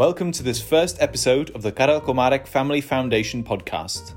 Welcome 0.00 0.32
to 0.32 0.42
this 0.42 0.62
first 0.62 0.96
episode 1.02 1.50
of 1.50 1.60
the 1.60 1.70
Karel 1.70 2.00
Komárek 2.00 2.46
Family 2.46 2.80
Foundation 2.80 3.44
podcast. 3.44 4.14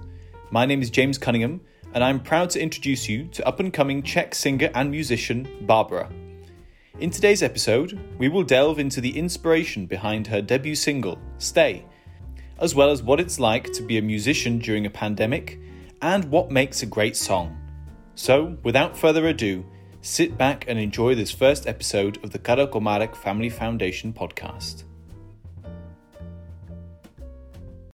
My 0.50 0.66
name 0.66 0.82
is 0.82 0.90
James 0.90 1.18
Cunningham, 1.18 1.60
and 1.94 2.02
I'm 2.02 2.22
proud 2.22 2.50
to 2.52 2.62
introduce 2.62 3.10
you 3.10 3.28
to 3.34 3.46
up 3.46 3.60
and 3.60 3.74
coming 3.74 4.02
Czech 4.02 4.34
singer 4.34 4.70
and 4.76 4.90
musician 4.90 5.46
Barbera. 5.66 6.10
In 7.02 7.10
today's 7.10 7.44
episode, 7.44 8.00
we 8.18 8.30
will 8.30 8.44
delve 8.44 8.80
into 8.80 9.02
the 9.02 9.18
inspiration 9.18 9.86
behind 9.86 10.26
her 10.28 10.42
debut 10.42 10.74
single, 10.74 11.20
Stay, 11.38 11.86
as 12.60 12.74
well 12.74 12.90
as 12.90 13.04
what 13.04 13.20
it's 13.20 13.38
like 13.38 13.74
to 13.74 13.84
be 13.84 13.98
a 13.98 14.02
musician 14.02 14.60
during 14.60 14.86
a 14.86 14.90
pandemic 14.90 15.60
and 16.02 16.24
what 16.32 16.50
makes 16.50 16.82
a 16.82 16.86
great 16.86 17.18
song. 17.18 17.58
So, 18.16 18.58
without 18.64 18.98
further 18.98 19.28
ado, 19.28 19.66
sit 20.00 20.38
back 20.38 20.64
and 20.70 20.80
enjoy 20.80 21.14
this 21.16 21.32
first 21.32 21.68
episode 21.68 22.24
of 22.24 22.32
the 22.32 22.40
Karel 22.40 22.68
Komárek 22.68 23.18
Family 23.18 23.50
Foundation 23.50 24.14
podcast. 24.14 24.86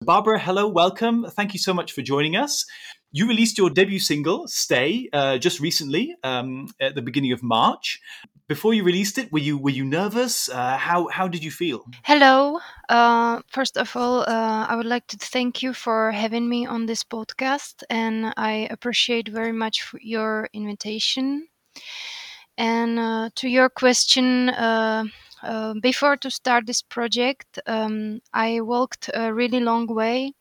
Barbera, 0.04 0.38
hello, 0.38 0.68
welcome. 0.68 1.24
Thank 1.30 1.54
you 1.54 1.58
so 1.58 1.72
much 1.72 1.92
for 1.92 2.02
joining 2.02 2.36
us. 2.36 2.66
You 3.10 3.26
released 3.26 3.56
your 3.56 3.70
debut 3.70 3.98
single, 3.98 4.46
Stay, 4.48 5.08
uh, 5.14 5.38
just 5.38 5.60
recently 5.60 6.14
um, 6.22 6.68
at 6.78 6.94
the 6.94 7.00
beginning 7.00 7.32
of 7.32 7.42
March. 7.42 8.00
Before 8.46 8.74
you 8.74 8.84
released 8.84 9.16
it, 9.16 9.32
were 9.32 9.38
you 9.38 9.56
were 9.56 9.70
you 9.70 9.82
nervous? 9.82 10.50
Uh, 10.50 10.76
how 10.76 11.08
how 11.08 11.26
did 11.26 11.42
you 11.42 11.50
feel? 11.50 11.86
Hello. 12.02 12.58
Uh, 12.90 13.40
first 13.48 13.78
of 13.78 13.96
all, 13.96 14.20
uh, 14.20 14.66
I 14.68 14.76
would 14.76 14.84
like 14.84 15.06
to 15.06 15.16
thank 15.16 15.62
you 15.62 15.72
for 15.72 16.12
having 16.12 16.46
me 16.50 16.66
on 16.66 16.84
this 16.84 17.02
podcast, 17.02 17.82
and 17.88 18.34
I 18.36 18.68
appreciate 18.70 19.28
very 19.28 19.52
much 19.52 19.94
your 20.02 20.50
invitation. 20.52 21.48
And 22.58 22.98
uh, 22.98 23.30
to 23.36 23.48
your 23.48 23.70
question, 23.70 24.50
uh, 25.44 25.74
before 25.80 26.16
to 26.18 26.30
start 26.30 26.66
this 26.66 26.82
project, 26.82 27.58
um, 27.66 28.20
I 28.32 28.60
walked 28.62 29.10
a 29.14 29.32
really 29.32 29.60
long 29.60 29.86
way. 29.86 30.32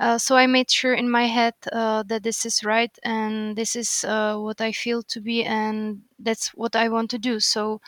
Uh, 0.00 0.18
so 0.18 0.36
I 0.36 0.46
made 0.46 0.70
sure 0.70 0.94
in 0.94 1.10
my 1.10 1.26
head 1.26 1.54
uh, 1.72 2.04
that 2.04 2.22
this 2.22 2.46
is 2.46 2.64
right 2.64 2.90
and 3.04 3.56
this 3.56 3.74
is 3.76 4.04
uh, 4.06 4.36
what 4.38 4.60
I 4.60 4.72
feel 4.72 5.02
to 5.04 5.20
be, 5.20 5.44
and 5.44 6.02
that's 6.18 6.48
what 6.54 6.76
I 6.76 6.88
want 6.88 7.10
to 7.10 7.18
do. 7.18 7.40
So 7.40 7.80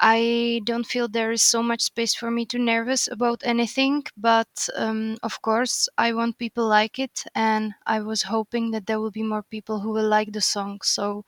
I 0.00 0.62
don't 0.64 0.86
feel 0.86 1.08
there 1.08 1.32
is 1.32 1.42
so 1.42 1.62
much 1.62 1.82
space 1.82 2.14
for 2.14 2.30
me 2.30 2.46
to 2.46 2.58
nervous 2.58 3.08
about 3.08 3.42
anything, 3.44 4.04
but 4.16 4.68
um, 4.76 5.18
of 5.22 5.42
course 5.42 5.88
I 5.98 6.12
want 6.14 6.38
people 6.38 6.66
like 6.68 6.98
it, 6.98 7.24
and 7.34 7.74
I 7.86 8.00
was 8.00 8.22
hoping 8.24 8.72
that 8.72 8.86
there 8.86 9.00
will 9.00 9.12
be 9.12 9.22
more 9.24 9.44
people 9.44 9.80
who 9.80 9.90
will 9.92 10.08
like 10.08 10.32
the 10.32 10.40
song. 10.42 10.80
So 10.82 11.24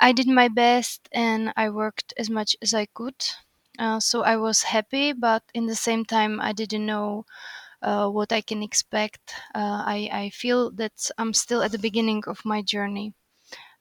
I 0.00 0.12
did 0.12 0.28
my 0.28 0.46
best 0.48 1.08
and 1.12 1.52
I 1.56 1.68
worked 1.70 2.14
as 2.16 2.30
much 2.30 2.54
as 2.62 2.74
I 2.74 2.86
could. 2.86 3.16
Uh, 3.78 3.98
so 4.00 4.22
I 4.22 4.36
was 4.36 4.62
happy, 4.62 5.12
but 5.12 5.42
in 5.52 5.66
the 5.66 5.74
same 5.74 6.04
time, 6.04 6.40
I 6.40 6.52
didn't 6.52 6.86
know 6.86 7.24
uh, 7.82 8.08
what 8.08 8.32
I 8.32 8.40
can 8.40 8.62
expect. 8.62 9.34
Uh, 9.54 9.82
I, 9.84 10.08
I 10.12 10.30
feel 10.30 10.70
that 10.72 11.10
I'm 11.18 11.34
still 11.34 11.62
at 11.62 11.72
the 11.72 11.78
beginning 11.78 12.22
of 12.26 12.40
my 12.44 12.62
journey. 12.62 13.14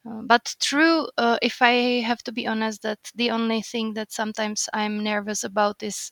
Uh, 0.06 0.22
but 0.24 0.56
true, 0.60 1.08
uh, 1.18 1.38
if 1.42 1.62
I 1.62 2.02
have 2.02 2.22
to 2.24 2.32
be 2.32 2.48
honest, 2.48 2.82
that 2.82 3.00
the 3.16 3.32
only 3.32 3.62
thing 3.62 3.94
that 3.94 4.12
sometimes 4.12 4.68
I'm 4.74 5.04
nervous 5.04 5.44
about 5.44 5.82
is 5.82 6.12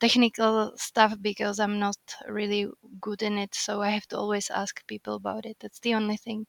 technical 0.00 0.72
stuff 0.76 1.14
because 1.20 1.58
I'm 1.58 1.78
not 1.78 1.98
really 2.28 2.68
good 3.00 3.22
in 3.22 3.36
it. 3.36 3.54
So 3.54 3.82
I 3.82 3.90
have 3.90 4.06
to 4.08 4.16
always 4.16 4.48
ask 4.48 4.86
people 4.86 5.14
about 5.14 5.44
it. 5.44 5.56
That's 5.60 5.80
the 5.80 5.94
only 5.94 6.16
thing. 6.16 6.46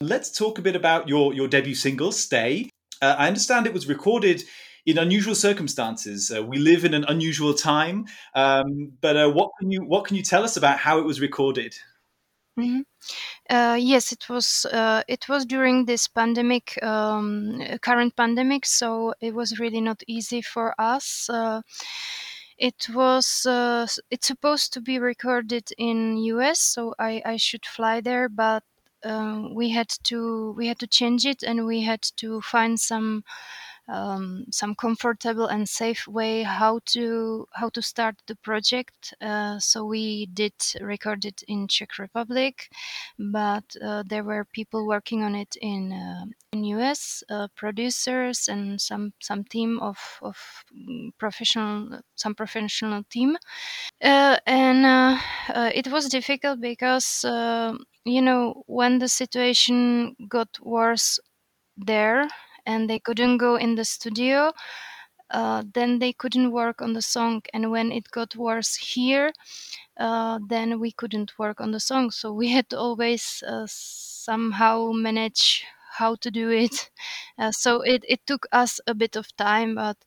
Let's 0.00 0.30
talk 0.30 0.58
a 0.58 0.62
bit 0.62 0.76
about 0.76 1.08
your 1.08 1.34
your 1.34 1.48
debut 1.48 1.74
single, 1.74 2.12
"Stay." 2.12 2.70
I 3.00 3.28
understand 3.28 3.66
it 3.66 3.74
was 3.74 3.86
recorded 3.86 4.42
in 4.86 4.98
unusual 4.98 5.34
circumstances. 5.34 6.32
Uh, 6.34 6.42
we 6.42 6.58
live 6.58 6.84
in 6.84 6.94
an 6.94 7.04
unusual 7.08 7.52
time, 7.52 8.06
um, 8.34 8.92
but 9.00 9.16
uh, 9.16 9.28
what 9.28 9.50
can 9.58 9.70
you 9.70 9.82
what 9.82 10.04
can 10.04 10.16
you 10.16 10.22
tell 10.22 10.44
us 10.44 10.56
about 10.56 10.78
how 10.78 10.98
it 10.98 11.04
was 11.04 11.20
recorded? 11.20 11.74
Mm-hmm. 12.58 12.80
Uh, 13.54 13.76
yes, 13.78 14.12
it 14.12 14.28
was. 14.28 14.64
Uh, 14.72 15.02
it 15.08 15.28
was 15.28 15.44
during 15.44 15.84
this 15.84 16.08
pandemic, 16.08 16.82
um, 16.82 17.60
current 17.82 18.16
pandemic, 18.16 18.64
so 18.64 19.12
it 19.20 19.34
was 19.34 19.58
really 19.58 19.80
not 19.80 20.02
easy 20.06 20.40
for 20.40 20.74
us. 20.80 21.28
Uh, 21.28 21.60
it 22.56 22.88
was. 22.94 23.44
Uh, 23.44 23.86
it's 24.10 24.26
supposed 24.26 24.72
to 24.72 24.80
be 24.80 24.98
recorded 24.98 25.68
in 25.76 26.16
US, 26.16 26.60
so 26.60 26.94
I, 26.98 27.20
I 27.26 27.36
should 27.36 27.66
fly 27.66 28.00
there, 28.00 28.30
but 28.30 28.62
um, 29.04 29.54
we 29.54 29.70
had 29.70 29.90
to 30.04 30.54
we 30.56 30.66
had 30.68 30.78
to 30.78 30.86
change 30.86 31.26
it, 31.26 31.42
and 31.42 31.66
we 31.66 31.82
had 31.82 32.02
to 32.16 32.40
find 32.40 32.80
some 32.80 33.22
um, 33.88 34.46
some 34.50 34.74
comfortable 34.74 35.46
and 35.46 35.68
safe 35.68 36.08
way 36.08 36.42
how 36.42 36.80
to 36.86 37.46
how 37.52 37.68
to 37.70 37.82
start 37.82 38.16
the 38.26 38.36
project. 38.36 39.14
Uh, 39.20 39.58
so 39.58 39.84
we 39.84 40.26
did 40.26 40.52
record 40.80 41.24
it 41.24 41.42
in 41.46 41.68
Czech 41.68 41.98
Republic, 41.98 42.68
but 43.18 43.64
uh, 43.82 44.02
there 44.06 44.24
were 44.24 44.44
people 44.44 44.86
working 44.86 45.22
on 45.22 45.34
it 45.34 45.56
in 45.60 45.92
uh, 45.92 46.24
in 46.52 46.64
US, 46.64 47.22
uh, 47.30 47.48
producers 47.54 48.48
and 48.48 48.80
some 48.80 49.12
some 49.20 49.44
team 49.44 49.78
of 49.80 49.98
of 50.22 50.36
professional 51.18 52.00
some 52.16 52.34
professional 52.34 53.04
team, 53.10 53.36
uh, 54.02 54.36
and 54.46 54.84
uh, 54.86 55.18
it 55.74 55.88
was 55.88 56.08
difficult 56.08 56.60
because 56.60 57.24
you 58.04 58.22
know 58.22 58.62
when 58.66 58.98
the 58.98 59.08
situation 59.08 60.16
got 60.28 60.48
worse 60.60 61.18
there 61.76 62.28
and 62.66 62.90
they 62.90 62.98
couldn't 62.98 63.38
go 63.38 63.56
in 63.56 63.76
the 63.76 63.84
studio, 63.84 64.52
uh, 65.30 65.62
then 65.74 65.98
they 65.98 66.12
couldn't 66.12 66.52
work 66.52 66.80
on 66.82 66.92
the 66.92 67.02
song. 67.02 67.42
And 67.52 67.70
when 67.70 67.92
it 67.92 68.10
got 68.10 68.36
worse 68.36 68.76
here, 68.76 69.32
uh, 69.98 70.38
then 70.48 70.80
we 70.80 70.92
couldn't 70.92 71.38
work 71.38 71.60
on 71.60 71.72
the 71.72 71.80
song. 71.80 72.10
So 72.10 72.32
we 72.32 72.48
had 72.56 72.68
to 72.70 72.78
always 72.78 73.42
uh, 73.46 73.66
somehow 73.68 74.92
manage 74.92 75.64
how 75.98 76.16
to 76.16 76.30
do 76.30 76.50
it. 76.50 76.90
Uh, 77.38 77.52
so 77.52 77.82
it, 77.82 78.02
it 78.08 78.26
took 78.26 78.46
us 78.50 78.80
a 78.86 78.94
bit 78.94 79.14
of 79.14 79.28
time, 79.36 79.74
but 79.74 79.98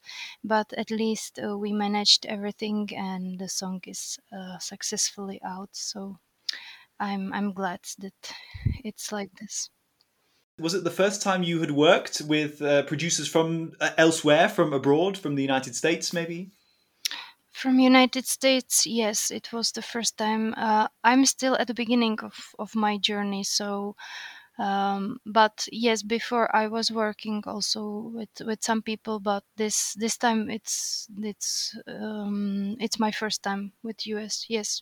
but 0.44 0.74
at 0.74 0.90
least 0.90 1.38
uh, 1.38 1.56
we 1.56 1.72
managed 1.72 2.26
everything, 2.26 2.90
and 2.98 3.38
the 3.38 3.48
song 3.48 3.80
is 3.86 4.18
uh, 4.34 4.58
successfully 4.58 5.40
out. 5.46 5.70
So 5.74 6.18
I'm 7.00 7.34
I'm 7.34 7.54
glad 7.54 7.82
that 8.00 8.34
it's 8.84 9.12
like 9.12 9.32
this 9.40 9.70
was 10.60 10.74
it 10.74 10.84
the 10.84 10.92
first 10.92 11.22
time 11.22 11.44
you 11.44 11.60
had 11.62 11.72
worked 11.72 12.22
with 12.22 12.62
uh, 12.62 12.84
producers 12.84 13.28
from 13.28 13.74
uh, 13.80 13.92
elsewhere, 13.98 14.50
from 14.50 14.74
abroad, 14.74 15.18
from 15.18 15.36
the 15.36 15.42
United 15.42 15.76
States, 15.76 16.14
maybe? 16.14 16.52
From 17.52 17.80
United 17.80 18.26
States, 18.26 18.86
yes, 18.86 19.32
it 19.32 19.52
was 19.52 19.72
the 19.72 19.82
first 19.82 20.18
time. 20.18 20.54
Uh, 20.56 20.88
I'm 21.04 21.26
still 21.26 21.56
at 21.56 21.68
the 21.68 21.74
beginning 21.74 22.20
of, 22.22 22.34
of 22.58 22.76
my 22.76 22.98
journey, 22.98 23.44
so. 23.44 23.96
Um, 24.58 25.20
but 25.26 25.68
yes, 25.72 26.04
before 26.04 26.54
I 26.54 26.68
was 26.68 26.92
working 26.92 27.44
also 27.48 28.12
with, 28.14 28.30
with 28.46 28.62
some 28.62 28.82
people, 28.82 29.22
but 29.22 29.44
this 29.56 29.94
this 29.94 30.18
time 30.18 30.50
it's 30.50 31.08
it's 31.18 31.78
um, 31.88 32.76
it's 32.82 33.00
my 33.00 33.12
first 33.12 33.42
time 33.42 33.72
with 33.84 34.06
US. 34.08 34.46
Yes. 34.50 34.82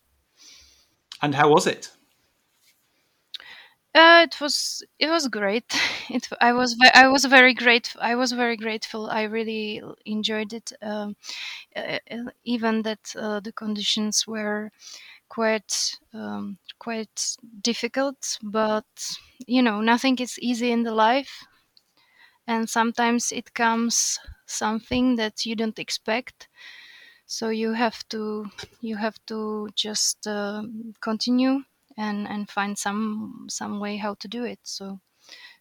And 1.22 1.36
how 1.36 1.50
was 1.50 1.68
it? 1.68 1.92
Uh, 3.98 4.22
it 4.28 4.40
was 4.42 4.84
it 5.00 5.10
was 5.10 5.28
great. 5.28 5.70
It 6.10 6.28
I 6.42 6.54
was 6.54 6.76
I 6.94 7.08
was 7.08 7.26
very 7.26 7.54
grateful. 7.54 8.00
I 8.02 8.16
was 8.16 8.32
very 8.32 8.56
grateful. 8.58 9.10
I 9.10 9.24
really 9.24 9.82
enjoyed 10.06 10.54
it, 10.54 10.72
um, 10.82 11.16
uh, 11.76 12.00
even 12.46 12.84
that 12.84 13.04
uh, 13.16 13.40
the 13.42 13.54
conditions 13.54 14.26
were 14.28 14.72
quite 15.30 15.74
um, 16.14 16.58
quite 16.80 17.18
difficult. 17.62 18.40
But 18.44 18.86
you 19.48 19.62
know, 19.64 19.82
nothing 19.82 20.18
is 20.20 20.40
easy 20.40 20.72
in 20.72 20.84
the 20.84 20.94
life, 20.96 21.34
and 22.48 22.70
sometimes 22.70 23.32
it 23.32 23.54
comes 23.54 24.20
something 24.46 25.16
that 25.18 25.46
you 25.46 25.56
don't 25.56 25.80
expect. 25.80 26.48
So 27.28 27.50
you 27.50 27.74
have 27.74 28.08
to 28.10 28.48
you 28.82 28.98
have 28.98 29.18
to 29.28 29.70
just 29.76 30.28
uh, 30.28 30.64
continue 31.02 31.64
and 31.98 32.28
and 32.28 32.50
find 32.50 32.78
some 32.78 33.48
some 33.50 33.80
way 33.80 33.98
how 33.98 34.16
to 34.16 34.28
do 34.28 34.44
it. 34.44 34.60
So 34.64 35.00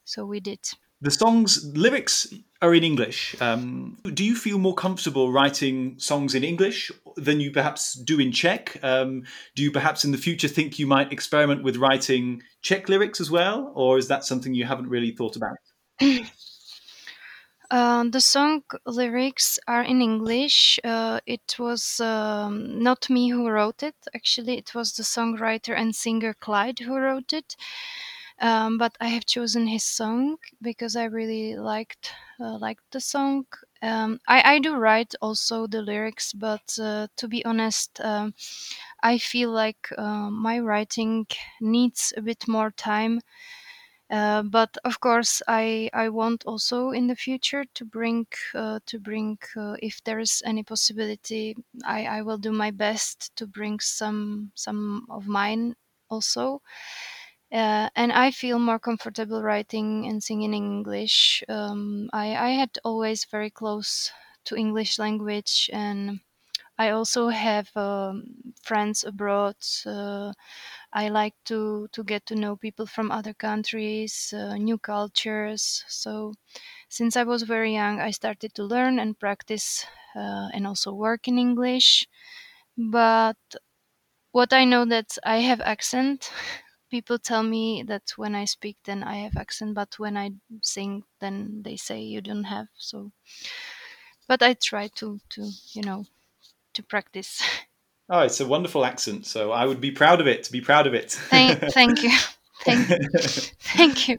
so 0.05 0.25
we 0.25 0.41
did. 0.41 0.61
The 1.03 1.11
song's 1.11 1.65
lyrics 1.77 2.33
are 2.63 2.75
in 2.75 2.83
English. 2.83 3.37
Um, 3.41 3.99
do 4.15 4.25
you 4.25 4.35
feel 4.35 4.59
more 4.59 4.75
comfortable 4.75 5.31
writing 5.31 5.99
songs 5.99 6.35
in 6.35 6.43
English 6.43 6.91
than 7.17 7.39
you 7.39 7.51
perhaps 7.51 7.93
do 7.93 8.19
in 8.19 8.33
Czech? 8.33 8.79
Um, 8.83 9.25
do 9.55 9.63
you 9.63 9.71
perhaps 9.71 10.05
in 10.05 10.13
the 10.13 10.19
future 10.19 10.49
think 10.49 10.79
you 10.79 10.87
might 10.87 11.13
experiment 11.13 11.63
with 11.63 11.77
writing 11.77 12.43
Czech 12.63 12.89
lyrics 12.89 13.21
as 13.21 13.31
well, 13.31 13.73
or 13.75 13.99
is 13.99 14.09
that 14.09 14.25
something 14.25 14.55
you 14.55 14.65
haven't 14.65 14.89
really 14.89 15.13
thought 15.13 15.37
about? 15.37 15.57
Uh, 17.71 18.05
the 18.11 18.21
song 18.21 18.63
lyrics 18.87 19.59
are 19.67 19.83
in 19.83 20.01
English. 20.01 20.79
Uh, 20.85 21.21
it 21.27 21.57
was 21.59 22.01
um, 22.01 22.81
not 22.83 23.11
me 23.11 23.29
who 23.31 23.49
wrote 23.49 23.83
it. 23.83 23.97
Actually, 24.15 24.57
it 24.59 24.75
was 24.75 24.93
the 24.95 25.03
songwriter 25.03 25.75
and 25.77 25.95
singer 25.95 26.33
Clyde 26.35 26.79
who 26.81 26.97
wrote 26.97 27.33
it. 27.33 27.57
Um, 28.41 28.79
but 28.79 28.97
I 29.01 29.09
have 29.09 29.27
chosen 29.27 29.67
his 29.67 29.85
song 29.85 30.37
because 30.63 30.97
I 30.97 31.05
really 31.05 31.57
liked 31.57 32.13
uh, 32.39 32.59
liked 32.59 32.85
the 32.93 33.01
song. 33.01 33.47
Um, 33.83 34.21
I, 34.29 34.55
I 34.57 34.59
do 34.59 34.77
write 34.77 35.15
also 35.23 35.67
the 35.67 35.83
lyrics, 35.83 36.33
but 36.35 36.79
uh, 36.81 37.09
to 37.17 37.29
be 37.29 37.45
honest, 37.45 38.01
um, 38.01 38.35
I 39.03 39.19
feel 39.19 39.51
like 39.51 39.89
uh, 39.97 40.31
my 40.31 40.59
writing 40.61 41.27
needs 41.61 42.13
a 42.17 42.23
bit 42.23 42.47
more 42.49 42.71
time. 42.71 43.21
Uh, 44.11 44.43
but 44.43 44.77
of 44.85 45.01
course, 45.01 45.43
I 45.49 45.91
I 45.93 46.09
want 46.11 46.45
also 46.47 46.91
in 46.91 47.09
the 47.09 47.17
future 47.17 47.65
to 47.75 47.85
bring 47.85 48.27
uh, 48.55 48.79
to 48.87 48.99
bring 49.01 49.39
uh, 49.57 49.77
if 49.83 50.03
there 50.05 50.21
is 50.21 50.43
any 50.47 50.63
possibility, 50.63 51.57
I, 51.85 52.07
I 52.07 52.23
will 52.23 52.39
do 52.39 52.53
my 52.53 52.71
best 52.71 53.35
to 53.37 53.47
bring 53.47 53.81
some 53.81 54.53
some 54.55 55.07
of 55.11 55.27
mine 55.27 55.75
also. 56.09 56.63
Uh, 57.53 57.89
and 57.95 58.13
I 58.13 58.31
feel 58.33 58.59
more 58.59 58.79
comfortable 58.79 59.43
writing 59.43 60.07
and 60.07 60.23
singing 60.23 60.53
in 60.53 60.55
English. 60.55 61.45
Um, 61.49 62.11
I, 62.13 62.35
I 62.37 62.51
had 62.51 62.79
always 62.85 63.25
very 63.25 63.51
close 63.51 64.11
to 64.47 64.57
English 64.57 64.99
language, 64.99 65.71
and 65.73 66.21
I 66.79 66.91
also 66.91 67.29
have 67.29 67.77
um, 67.77 68.55
friends 68.63 69.05
abroad. 69.05 69.57
Uh, 69.87 70.33
I 70.97 71.11
like 71.11 71.37
to 71.47 71.89
to 71.93 72.03
get 72.05 72.27
to 72.27 72.37
know 72.37 72.57
people 72.57 72.87
from 72.87 73.13
other 73.13 73.35
countries, 73.35 74.35
uh, 74.37 74.57
new 74.57 74.79
cultures. 74.79 75.85
So 75.89 76.35
since 76.91 77.17
I 77.17 77.25
was 77.25 77.43
very 77.45 77.75
young, 77.75 78.01
I 78.01 78.13
started 78.13 78.55
to 78.57 78.65
learn 78.65 78.99
and 79.01 79.19
practice 79.19 79.87
uh, 80.17 80.49
and 80.55 80.67
also 80.67 80.93
work 80.93 81.29
in 81.29 81.39
English. 81.39 82.09
But 82.79 83.39
what 84.33 84.53
I 84.53 84.65
know 84.65 84.85
that 84.85 85.19
I 85.25 85.39
have 85.39 85.61
accent. 85.61 86.31
People 86.91 87.19
tell 87.19 87.43
me 87.43 87.83
that 87.83 88.13
when 88.17 88.35
I 88.37 88.45
speak, 88.47 88.77
then 88.85 89.03
I 89.03 89.17
have 89.17 89.37
accent, 89.37 89.75
but 89.75 89.99
when 89.99 90.17
I 90.17 90.31
sing, 90.63 91.03
then 91.21 91.63
they 91.65 91.77
say 91.77 92.01
you 92.01 92.21
don't 92.23 92.45
have. 92.45 92.69
So, 92.77 93.11
but 94.29 94.43
I 94.43 94.55
try 94.55 94.87
to 94.99 95.19
to 95.31 95.51
you 95.73 95.83
know 95.83 96.05
to 96.75 96.83
practice. 96.83 97.43
Oh, 98.09 98.21
it's 98.21 98.41
a 98.41 98.47
wonderful 98.47 98.85
accent. 98.85 99.27
So 99.27 99.53
I 99.53 99.67
would 99.67 99.81
be 99.81 99.91
proud 99.91 100.21
of 100.21 100.27
it. 100.27 100.45
To 100.45 100.53
be 100.53 100.61
proud 100.61 100.87
of 100.87 100.95
it. 100.95 101.13
thank, 101.13 101.63
you. 101.63 101.71
thank 101.71 102.03
you. 102.03 102.11
Thank, 102.65 102.89
thank 103.61 104.09
you. 104.09 104.19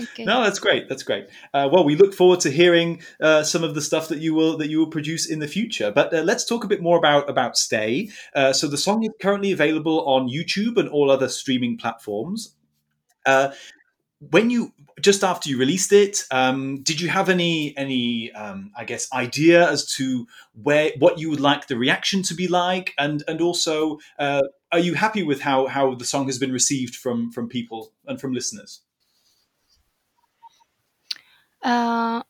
Okay. 0.00 0.24
No, 0.24 0.42
that's 0.42 0.58
great. 0.58 0.88
That's 0.88 1.04
great. 1.04 1.28
Uh, 1.54 1.68
well, 1.70 1.84
we 1.84 1.94
look 1.94 2.12
forward 2.12 2.40
to 2.40 2.50
hearing 2.50 3.02
uh, 3.20 3.44
some 3.44 3.62
of 3.62 3.76
the 3.76 3.82
stuff 3.82 4.08
that 4.08 4.18
you 4.18 4.34
will 4.34 4.56
that 4.56 4.68
you 4.68 4.78
will 4.78 4.88
produce 4.88 5.30
in 5.30 5.38
the 5.38 5.46
future. 5.46 5.92
But 5.92 6.12
uh, 6.12 6.22
let's 6.22 6.44
talk 6.44 6.64
a 6.64 6.66
bit 6.66 6.82
more 6.82 6.98
about 6.98 7.30
about 7.30 7.56
Stay. 7.56 8.08
Uh, 8.34 8.52
so 8.52 8.66
the 8.66 8.78
song 8.78 9.04
is 9.04 9.10
currently 9.20 9.52
available 9.52 10.04
on 10.08 10.28
YouTube 10.28 10.78
and 10.78 10.88
all 10.88 11.10
other 11.10 11.28
streaming 11.28 11.76
platforms. 11.76 12.54
Uh, 13.24 13.52
when 14.30 14.50
you 14.50 14.72
just 15.00 15.24
after 15.24 15.48
you 15.48 15.58
released 15.58 15.92
it, 15.92 16.24
um, 16.30 16.82
did 16.82 17.00
you 17.00 17.08
have 17.08 17.28
any 17.28 17.76
any 17.76 18.32
um, 18.32 18.72
I 18.76 18.84
guess 18.84 19.12
idea 19.12 19.68
as 19.68 19.86
to 19.94 20.26
where 20.54 20.92
what 20.98 21.18
you 21.18 21.30
would 21.30 21.40
like 21.40 21.66
the 21.66 21.76
reaction 21.76 22.22
to 22.24 22.34
be 22.34 22.48
like, 22.48 22.94
and 22.98 23.22
and 23.28 23.40
also 23.40 23.98
uh, 24.18 24.42
are 24.72 24.78
you 24.78 24.94
happy 24.94 25.22
with 25.22 25.40
how 25.40 25.66
how 25.66 25.94
the 25.94 26.04
song 26.04 26.26
has 26.26 26.38
been 26.38 26.52
received 26.52 26.94
from 26.94 27.30
from 27.30 27.48
people 27.48 27.92
and 28.06 28.20
from 28.20 28.32
listeners? 28.32 28.82
Uh, 31.62 32.22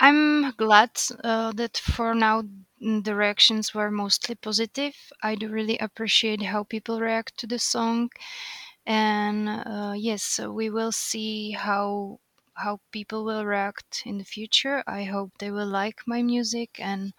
I'm 0.00 0.52
glad 0.52 0.90
uh, 1.24 1.52
that 1.52 1.78
for 1.78 2.14
now 2.14 2.44
the 2.80 3.14
reactions 3.14 3.74
were 3.74 3.90
mostly 3.90 4.34
positive. 4.34 4.94
I 5.22 5.34
do 5.34 5.48
really 5.48 5.78
appreciate 5.78 6.42
how 6.42 6.64
people 6.64 7.00
react 7.00 7.38
to 7.38 7.46
the 7.46 7.58
song 7.58 8.10
and 8.88 9.48
uh, 9.48 9.94
yes 9.96 10.40
we 10.40 10.70
will 10.70 10.92
see 10.92 11.52
how 11.52 12.20
how 12.54 12.80
people 12.92 13.24
will 13.24 13.46
react 13.46 14.02
in 14.06 14.18
the 14.18 14.24
future. 14.24 14.82
I 14.88 15.04
hope 15.04 15.32
they 15.38 15.52
will 15.52 15.68
like 15.68 16.00
my 16.08 16.22
music 16.22 16.80
and 16.80 17.14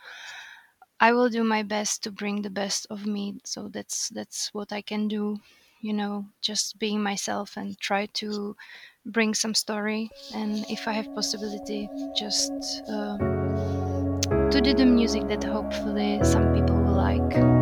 i 1.00 1.12
will 1.12 1.30
do 1.30 1.44
my 1.44 1.62
best 1.64 2.04
to 2.04 2.12
bring 2.12 2.42
the 2.42 2.50
best 2.50 2.88
of 2.90 3.06
me. 3.06 3.40
So 3.46 3.68
that's 3.68 4.10
that's 4.10 4.54
what 4.54 4.72
i 4.72 4.82
can 4.82 5.08
do 5.08 5.40
you 5.82 5.94
know 5.94 6.28
just 6.42 6.78
being 6.80 7.02
myself 7.02 7.56
and 7.58 7.78
try 7.80 8.06
to 8.22 8.56
bring 9.06 9.34
some 9.34 9.56
story. 9.56 10.12
And 10.34 10.66
if 10.70 10.88
i 10.88 10.94
have 10.94 11.14
possibility 11.14 11.92
just 12.14 12.84
uh, 12.88 13.18
to 14.52 14.62
do 14.62 14.74
the 14.74 14.86
music 14.86 15.28
that 15.28 15.44
hopefully 15.44 16.20
some 16.24 16.54
people 16.54 16.76
will 16.76 16.94
like 16.96 17.59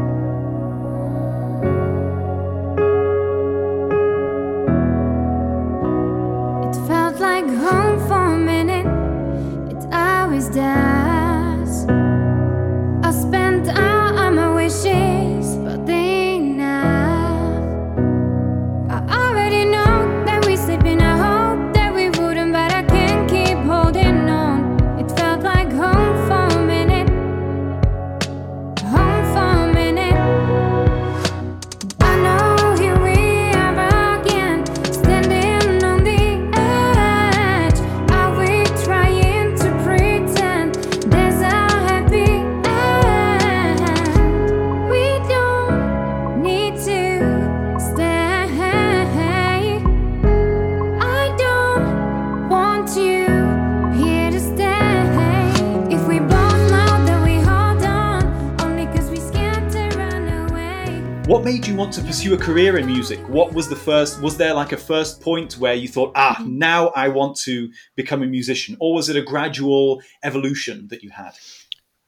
made 61.53 61.65
you 61.65 61.75
want 61.75 61.93
to 61.93 62.01
pursue 62.01 62.33
a 62.33 62.37
career 62.37 62.77
in 62.77 62.85
music? 62.85 63.19
What 63.29 63.53
was 63.53 63.69
the 63.69 63.75
first? 63.89 64.21
Was 64.21 64.35
there 64.35 64.53
like 64.53 64.73
a 64.73 64.77
first 64.91 65.21
point 65.21 65.53
where 65.53 65.73
you 65.73 65.87
thought, 65.87 66.11
ah, 66.13 66.35
mm-hmm. 66.35 66.57
now 66.57 66.89
I 66.89 67.07
want 67.07 67.37
to 67.47 67.71
become 67.95 68.21
a 68.21 68.25
musician, 68.25 68.75
or 68.81 68.93
was 68.93 69.07
it 69.07 69.15
a 69.15 69.21
gradual 69.21 70.01
evolution 70.25 70.89
that 70.89 71.03
you 71.03 71.09
had? 71.09 71.33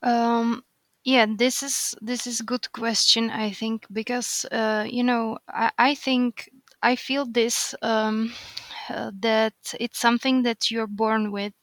Um, 0.04 0.66
yeah, 1.06 1.26
this 1.26 1.64
is 1.64 1.96
this 2.02 2.28
is 2.28 2.42
a 2.42 2.50
good 2.52 2.70
question. 2.74 3.30
I 3.30 3.52
think 3.52 3.86
because 3.94 4.46
uh, 4.52 4.86
you 4.90 5.06
know 5.06 5.38
I, 5.48 5.72
I 5.78 5.96
think 5.96 6.50
I 6.84 6.98
feel 6.98 7.26
this 7.26 7.74
um, 7.82 8.34
uh, 8.90 9.12
that 9.22 9.56
it's 9.80 10.00
something 10.00 10.44
that 10.44 10.70
you're 10.70 10.94
born 11.04 11.32
with. 11.32 11.56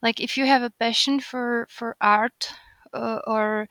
Like 0.00 0.20
if 0.20 0.36
you 0.36 0.46
have 0.46 0.62
a 0.62 0.74
passion 0.78 1.18
for 1.18 1.66
for 1.70 1.96
art 2.00 2.52
uh, 2.94 3.18
or 3.26 3.68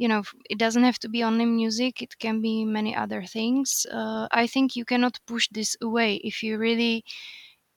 you 0.00 0.08
know 0.12 0.22
it 0.52 0.58
doesn't 0.64 0.84
have 0.90 0.98
to 1.00 1.08
be 1.16 1.22
only 1.30 1.46
music 1.46 1.94
it 2.02 2.14
can 2.24 2.36
be 2.48 2.56
many 2.78 2.92
other 3.04 3.22
things. 3.36 3.86
Uh, 4.00 4.26
i 4.42 4.46
think 4.54 4.66
you 4.76 4.84
cannot 4.92 5.20
push 5.32 5.46
this 5.58 5.72
away. 5.88 6.10
If 6.30 6.36
you 6.44 6.52
really 6.58 7.04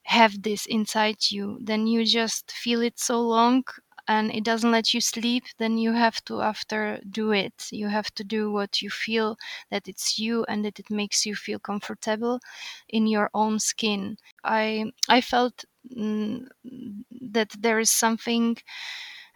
have 0.05 0.41
this 0.41 0.65
inside 0.65 1.19
you 1.31 1.45
then 1.69 1.87
you 1.87 2.05
just 2.05 2.51
feel 2.51 2.81
it 2.81 2.99
so 2.99 3.21
long 3.21 3.63
and 4.07 4.25
it 4.35 4.43
doesn't 4.43 4.71
let 4.77 4.93
you 4.93 5.01
sleep 5.01 5.45
then 5.59 5.77
you 5.77 5.93
have 5.93 6.19
to 6.25 6.41
after 6.41 6.99
do 7.09 7.31
it. 7.31 7.67
You 7.71 7.87
have 7.87 8.11
to 8.15 8.23
do 8.37 8.51
what 8.51 8.81
you 8.81 8.89
feel 8.89 9.37
that 9.71 9.87
it's 9.87 10.19
you 10.19 10.45
and 10.49 10.65
that 10.65 10.79
it 10.79 10.89
makes 10.91 11.25
you 11.25 11.35
feel 11.35 11.59
comfortable 11.59 12.39
in 12.89 13.07
your 13.07 13.29
own 13.33 13.59
skin. 13.59 14.17
I 14.43 14.91
i 15.09 15.21
felt 15.21 15.65
mm, 15.95 16.47
that 17.33 17.49
there 17.59 17.79
is 17.79 17.89
something 17.89 18.57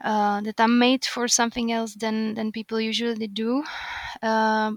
uh, 0.03 0.41
that 0.41 0.59
I'm 0.59 0.79
made 0.79 1.05
for 1.05 1.27
something 1.27 1.71
else 1.71 1.95
than 1.95 2.35
than 2.35 2.51
people 2.51 2.79
usually 2.81 3.27
do. 3.27 3.63
Uh, 4.21 4.73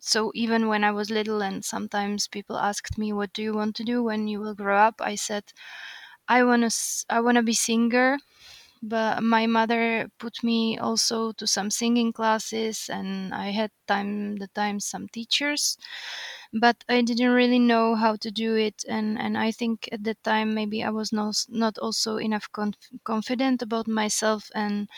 so 0.00 0.32
even 0.34 0.68
when 0.68 0.84
I 0.84 0.90
was 0.92 1.10
little, 1.10 1.42
and 1.42 1.64
sometimes 1.64 2.28
people 2.28 2.56
asked 2.58 2.98
me, 2.98 3.12
"What 3.12 3.32
do 3.32 3.42
you 3.42 3.54
want 3.54 3.76
to 3.76 3.84
do 3.84 4.02
when 4.02 4.28
you 4.28 4.40
will 4.40 4.54
grow 4.54 4.78
up?" 4.78 5.00
I 5.00 5.14
said, 5.16 5.44
"I 6.28 6.44
wanna 6.44 6.70
I 7.10 7.20
wanna 7.20 7.42
be 7.42 7.54
singer." 7.54 8.18
But 8.86 9.22
my 9.22 9.46
mother 9.46 10.10
put 10.18 10.44
me 10.44 10.78
also 10.78 11.32
to 11.32 11.46
some 11.46 11.70
singing 11.70 12.12
classes, 12.12 12.88
and 12.90 13.34
I 13.34 13.50
had 13.50 13.70
time 13.88 14.36
the 14.36 14.48
time 14.48 14.80
some 14.80 15.08
teachers 15.08 15.76
but 16.52 16.84
I 16.88 17.02
didn't 17.02 17.30
really 17.30 17.58
know 17.58 17.94
how 17.96 18.16
to 18.16 18.30
do 18.30 18.54
it, 18.56 18.84
and 18.88 19.18
and 19.18 19.36
I 19.38 19.50
think 19.52 19.88
at 19.92 20.04
that 20.04 20.22
time 20.24 20.54
maybe 20.54 20.82
I 20.84 20.90
was 20.90 21.12
not 21.12 21.36
not 21.48 21.78
also 21.78 22.16
enough 22.18 22.50
conf- 22.52 22.90
confident 23.04 23.62
about 23.62 23.88
myself, 23.88 24.50
and 24.54 24.88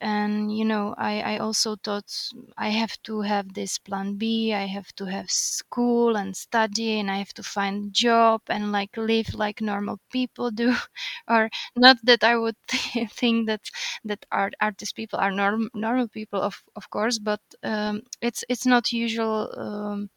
and 0.00 0.56
you 0.56 0.64
know 0.64 0.94
I, 0.96 1.20
I 1.34 1.38
also 1.38 1.76
thought 1.76 2.10
i 2.56 2.68
have 2.70 2.96
to 3.04 3.20
have 3.22 3.54
this 3.54 3.78
plan 3.78 4.14
b 4.14 4.52
i 4.52 4.66
have 4.66 4.92
to 4.96 5.06
have 5.06 5.30
school 5.30 6.16
and 6.16 6.36
study 6.36 6.98
and 7.00 7.10
i 7.10 7.18
have 7.18 7.34
to 7.34 7.42
find 7.42 7.92
job 7.92 8.42
and 8.48 8.70
like 8.72 8.96
live 8.96 9.34
like 9.34 9.60
normal 9.60 9.98
people 10.12 10.50
do. 10.50 10.74
Or 11.28 11.50
not 11.76 11.98
that 12.04 12.22
i 12.24 12.36
would 12.36 12.56
think 13.10 13.46
that 13.48 13.62
that 14.04 14.24
art 14.30 14.54
artist 14.60 14.94
people 14.96 15.18
are 15.18 15.32
norm, 15.32 15.68
normal 15.74 16.08
people 16.08 16.40
of, 16.42 16.62
of 16.76 16.90
course 16.90 17.18
but 17.18 17.40
um, 17.62 18.02
it's 18.20 18.44
it's 18.48 18.66
not 18.66 18.92
usual 18.92 19.52
um, 19.58 20.10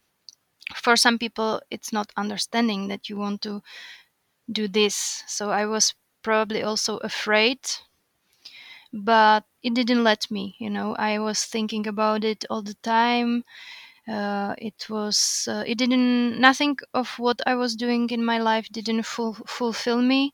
for 0.76 0.96
some 0.98 1.18
people 1.20 1.62
it's 1.72 1.94
not 1.94 2.12
understanding 2.18 2.88
that 2.90 3.10
you 3.10 3.18
want 3.18 3.42
to 3.42 3.62
do 4.52 4.68
this. 4.68 5.24
So 5.28 5.50
i 5.52 5.66
was 5.66 5.94
probably 6.24 6.64
also 6.64 6.98
afraid 6.98 7.60
but 8.94 9.46
it 9.64 9.74
didn't 9.74 10.04
let 10.04 10.30
me 10.32 10.56
you 10.60 10.70
know. 10.70 10.96
I 10.96 11.20
was 11.20 11.44
thinking 11.46 11.88
about 11.88 12.24
it 12.24 12.46
all 12.50 12.62
the 12.62 12.76
time. 12.84 13.44
Uh, 14.08 14.56
it 14.58 14.88
was 14.90 15.48
uh, 15.50 15.64
it 15.68 15.78
didn't 15.78 16.40
nothing 16.40 16.78
of 16.94 17.10
what 17.20 17.40
i 17.46 17.56
was 17.56 17.76
doing 17.76 18.10
in 18.10 18.26
my 18.26 18.40
life 18.40 18.68
didn't 18.72 19.04
ful- 19.04 19.46
fulfill 19.48 20.02
me. 20.02 20.34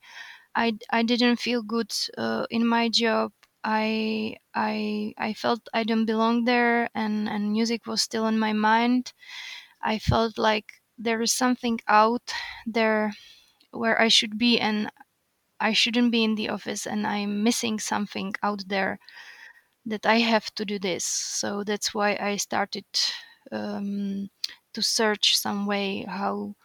I 0.56 0.78
i 0.92 1.04
didn't 1.04 1.38
feel 1.38 1.62
good 1.64 1.92
uh, 2.18 2.46
in 2.52 2.68
my 2.68 2.90
job. 2.90 3.32
I 3.64 4.38
i 4.56 5.14
i 5.18 5.34
felt 5.34 5.62
i 5.74 5.84
don't 5.84 6.06
belong 6.06 6.46
there 6.46 6.90
and 6.96 7.30
and 7.30 7.52
music 7.54 7.88
was 7.88 8.02
still 8.04 8.28
in 8.28 8.40
my 8.40 8.54
mind. 8.54 9.14
I 9.82 10.00
felt 10.00 10.38
like 10.38 10.74
there 10.98 11.22
is 11.22 11.32
something 11.32 11.80
out 11.88 12.34
there 12.66 13.14
where 13.72 14.00
i 14.02 14.08
should 14.08 14.38
be 14.38 14.60
and 14.60 14.92
i 15.60 15.74
shouldn't 15.74 16.12
be 16.12 16.24
in 16.24 16.36
the 16.36 16.50
office 16.50 16.86
and 16.88 17.06
i'm 17.08 17.44
missing 17.44 17.80
something 17.80 18.34
out 18.44 18.64
there 18.68 19.00
that 19.86 20.06
I 20.06 20.20
have 20.20 20.54
to 20.56 20.66
do 20.66 20.80
this. 20.80 21.06
So 21.06 21.64
that's 21.64 21.94
why 21.94 22.18
I 22.20 22.36
started 22.38 22.86
um, 23.52 24.30
to 24.74 24.82
search 24.82 25.38
some 25.38 25.66
way 25.66 26.06
how 26.08 26.56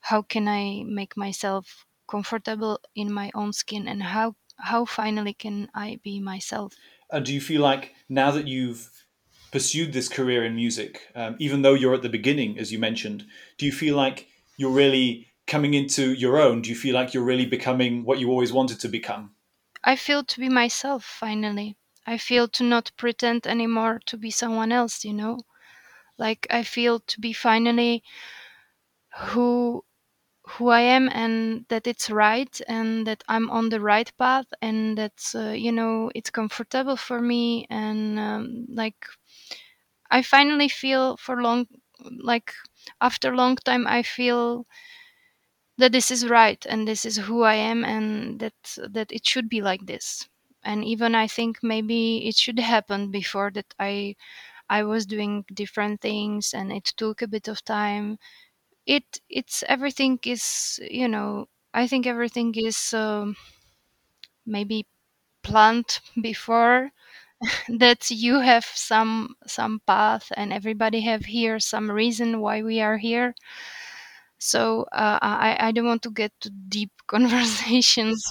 how 0.00 0.22
can 0.22 0.48
I 0.48 0.84
make 0.86 1.16
myself 1.16 1.86
comfortable 2.10 2.80
in 2.94 3.12
my 3.12 3.30
own 3.34 3.52
skin 3.52 3.88
and 3.88 4.02
how 4.02 4.36
how 4.58 4.84
finally 4.84 5.34
can 5.34 5.68
I 5.74 6.00
be 6.02 6.20
myself. 6.20 6.74
And 7.10 7.24
do 7.24 7.32
you 7.32 7.40
feel 7.40 7.62
like 7.62 7.94
now 8.08 8.30
that 8.32 8.46
you've 8.46 8.90
pursued 9.52 9.92
this 9.92 10.08
career 10.08 10.44
in 10.44 10.56
music, 10.56 11.00
um, 11.14 11.36
even 11.38 11.62
though 11.62 11.74
you're 11.74 11.94
at 11.94 12.02
the 12.02 12.08
beginning, 12.08 12.58
as 12.58 12.70
you 12.72 12.78
mentioned, 12.78 13.26
do 13.56 13.66
you 13.66 13.72
feel 13.72 13.96
like 13.96 14.28
you're 14.58 14.70
really 14.70 15.28
coming 15.48 15.74
into 15.74 16.12
your 16.12 16.38
own? 16.40 16.62
Do 16.62 16.70
you 16.70 16.76
feel 16.76 16.94
like 16.94 17.14
you're 17.14 17.24
really 17.24 17.46
becoming 17.46 18.04
what 18.04 18.20
you 18.20 18.30
always 18.30 18.52
wanted 18.52 18.80
to 18.80 18.88
become? 18.88 19.34
I 19.82 19.96
feel 19.96 20.22
to 20.22 20.38
be 20.38 20.48
myself 20.48 21.04
finally. 21.04 21.76
I 22.06 22.16
feel 22.16 22.46
to 22.46 22.62
not 22.62 22.92
pretend 22.96 23.44
anymore 23.44 24.00
to 24.06 24.16
be 24.16 24.30
someone 24.30 24.70
else, 24.70 25.04
you 25.04 25.12
know? 25.12 25.40
Like 26.18 26.46
I 26.50 26.64
feel 26.64 27.00
to 27.00 27.20
be 27.20 27.32
finally 27.32 28.04
who 29.18 29.84
who 30.44 30.68
I 30.70 30.80
am 30.80 31.08
and 31.10 31.66
that 31.68 31.86
it's 31.86 32.10
right 32.10 32.60
and 32.68 33.06
that 33.06 33.24
I'm 33.28 33.50
on 33.50 33.68
the 33.70 33.80
right 33.80 34.10
path 34.18 34.46
and 34.62 34.98
that 34.98 35.22
uh, 35.34 35.50
you 35.50 35.72
know 35.72 36.10
it's 36.14 36.30
comfortable 36.30 36.96
for 36.96 37.20
me 37.20 37.66
and 37.70 38.18
um, 38.18 38.66
like 38.70 39.06
I 40.10 40.20
finally 40.20 40.68
feel 40.68 41.16
for 41.16 41.40
long 41.42 41.66
like 42.22 42.52
after 43.00 43.34
long 43.34 43.56
time 43.56 43.86
I 43.86 44.02
feel 44.02 44.66
that 45.78 45.92
this 45.92 46.10
is 46.10 46.28
right 46.28 46.64
and 46.68 46.86
this 46.86 47.04
is 47.06 47.16
who 47.16 47.42
I 47.42 47.54
am 47.54 47.84
and 47.84 48.40
that 48.40 48.54
that 48.90 49.10
it 49.12 49.26
should 49.26 49.48
be 49.48 49.62
like 49.62 49.86
this. 49.86 50.28
And 50.64 50.84
even 50.84 51.14
I 51.14 51.26
think 51.28 51.58
maybe 51.62 52.28
it 52.28 52.36
should 52.36 52.58
happen 52.58 53.10
before 53.10 53.50
that 53.52 53.72
I 53.78 54.16
I 54.70 54.84
was 54.84 55.06
doing 55.06 55.44
different 55.54 56.00
things 56.02 56.54
and 56.54 56.72
it 56.72 56.86
took 56.96 57.22
a 57.22 57.28
bit 57.28 57.48
of 57.48 57.64
time. 57.64 58.18
It 58.86 59.20
it's 59.30 59.64
everything 59.68 60.18
is 60.24 60.80
you 60.90 61.08
know 61.08 61.48
i 61.74 61.86
think 61.86 62.06
everything 62.06 62.54
is 62.56 62.94
um, 62.94 63.36
maybe 64.46 64.86
planned 65.42 66.00
before 66.22 66.92
that 67.68 68.10
you 68.10 68.40
have 68.40 68.64
some 68.66 69.36
some 69.46 69.80
path 69.86 70.32
and 70.36 70.52
everybody 70.52 71.02
have 71.02 71.24
here 71.26 71.58
some 71.60 71.90
reason 71.90 72.40
why 72.40 72.62
we 72.62 72.80
are 72.80 72.98
here 72.98 73.34
so 74.38 74.86
uh, 74.92 75.18
I, 75.20 75.56
I 75.60 75.72
don't 75.72 75.86
want 75.86 76.02
to 76.02 76.10
get 76.10 76.32
to 76.40 76.50
deep 76.50 76.90
conversations 77.08 78.22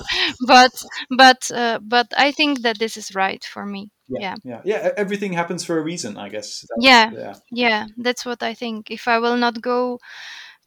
but 0.48 0.72
but 1.10 1.50
uh, 1.52 1.80
but 1.82 2.08
i 2.16 2.32
think 2.32 2.62
that 2.62 2.78
this 2.78 2.96
is 2.96 3.16
right 3.16 3.44
for 3.44 3.66
me. 3.66 3.90
Yeah 4.08 4.36
yeah. 4.44 4.62
yeah. 4.64 4.92
Everything 4.96 5.34
happens 5.34 5.66
for 5.66 5.78
a 5.78 5.82
reason 5.82 6.18
i 6.18 6.30
guess. 6.30 6.62
That's, 6.62 6.86
yeah 6.86 7.12
yeah. 7.12 7.34
yeah. 7.52 7.86
That's 7.98 8.26
what 8.26 8.42
i 8.44 8.54
think. 8.54 8.92
If 8.92 9.08
i 9.08 9.20
will 9.20 9.36
not 9.36 9.62
go 9.62 10.00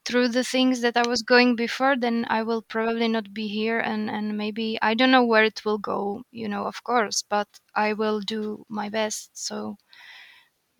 through 0.04 0.28
the 0.28 0.44
things 0.44 0.80
that 0.80 0.96
I 0.96 1.06
was 1.06 1.22
going 1.22 1.56
before, 1.56 1.96
then 1.96 2.26
I 2.28 2.42
will 2.42 2.62
probably 2.62 3.08
not 3.08 3.32
be 3.32 3.48
here 3.48 3.78
and, 3.78 4.10
and 4.10 4.36
maybe 4.36 4.78
I 4.80 4.94
don't 4.94 5.10
know 5.10 5.24
where 5.24 5.44
it 5.44 5.64
will 5.64 5.78
go, 5.78 6.22
you 6.32 6.48
know, 6.48 6.64
of 6.64 6.82
course, 6.82 7.22
but 7.22 7.48
I 7.74 7.92
will 7.92 8.20
do 8.20 8.64
my 8.68 8.88
best 8.88 9.30
so 9.34 9.76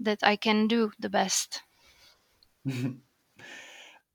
that 0.01 0.19
I 0.23 0.37
can 0.37 0.67
do 0.67 0.91
the 0.99 1.11
best. 1.11 1.63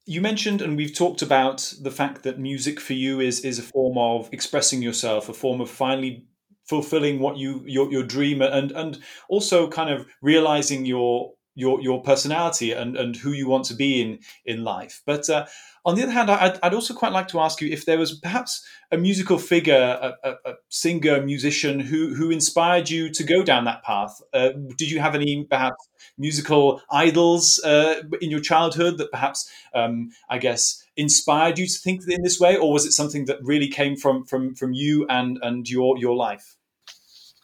you 0.06 0.22
mentioned 0.22 0.62
and 0.62 0.78
we've 0.78 0.96
talked 0.96 1.22
about 1.22 1.74
the 1.82 1.92
fact 1.92 2.24
that 2.24 2.40
music 2.40 2.80
for 2.80 2.94
you 2.94 3.20
is 3.20 3.40
is 3.42 3.60
a 3.60 3.64
form 3.64 3.98
of 3.98 4.30
expressing 4.32 4.82
yourself, 4.82 5.30
a 5.30 5.34
form 5.34 5.62
of 5.62 5.70
finally 5.70 6.26
fulfilling 6.66 7.20
what 7.20 7.38
you 7.38 7.64
your 7.66 7.92
your 7.92 8.04
dream 8.04 8.42
and 8.42 8.72
and 8.72 9.00
also 9.30 9.68
kind 9.68 9.90
of 9.90 10.08
realizing 10.22 10.86
your 10.86 11.34
your 11.56 11.82
your 11.82 12.02
personality 12.02 12.72
and 12.72 12.96
and 12.96 13.16
who 13.16 13.32
you 13.32 13.48
want 13.48 13.66
to 13.66 13.74
be 13.74 14.02
in 14.02 14.20
in 14.46 14.64
life. 14.64 15.02
But 15.06 15.30
uh, 15.30 15.46
on 15.86 15.96
the 15.96 16.04
other 16.04 16.12
hand, 16.12 16.32
I'd, 16.32 16.60
I'd, 16.64 16.74
also 16.74 16.96
quite 16.96 17.12
like 17.12 17.28
to 17.30 17.40
ask 17.40 17.62
you 17.62 17.72
if 17.72 17.86
there 17.86 18.00
was 18.00 18.14
perhaps 18.14 18.66
a 18.92 18.98
musical 18.98 19.38
figure, 19.38 20.00
a, 20.02 20.16
a, 20.24 20.36
a 20.46 20.54
singer, 20.70 21.22
musician 21.22 21.80
who 21.80 22.14
who 22.16 22.32
inspired 22.32 22.90
you 22.90 23.10
to 23.12 23.24
go 23.24 23.44
down 23.44 23.66
that 23.66 23.84
path. 23.84 24.22
Uh, 24.34 24.50
did 24.78 24.90
you 24.90 25.00
have 25.00 25.16
any 25.16 25.46
perhaps 25.46 25.88
musical 26.18 26.82
idols 26.92 27.60
uh, 27.64 28.02
in 28.20 28.32
your 28.32 28.40
childhood 28.40 28.98
that 28.98 29.12
perhaps 29.12 29.50
um, 29.74 30.12
I 30.30 30.40
guess 30.40 30.84
inspired 30.98 31.60
you 31.60 31.68
to 31.68 31.80
think 31.80 32.02
in 32.08 32.24
this 32.24 32.40
way, 32.40 32.58
or 32.58 32.74
was 32.74 32.86
it 32.86 32.92
something 32.92 33.26
that 33.26 33.38
really 33.44 33.68
came 33.68 33.96
from 33.96 34.26
from 34.26 34.56
from 34.56 34.74
you 34.74 35.06
and 35.08 35.38
and 35.42 35.70
your 35.70 35.98
your 35.98 36.16
life? 36.16 36.58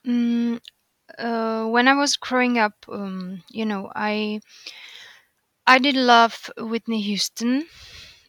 Mm, 0.06 0.60
uh, 1.20 1.66
when 1.68 1.88
I 1.88 1.94
was 1.94 2.18
growing 2.18 2.58
up, 2.60 2.74
um, 2.90 3.44
you 3.50 3.66
know, 3.66 3.92
I 3.96 4.42
I 5.66 5.80
did 5.80 5.96
love 5.96 6.52
Whitney 6.58 7.02
Houston, 7.02 7.68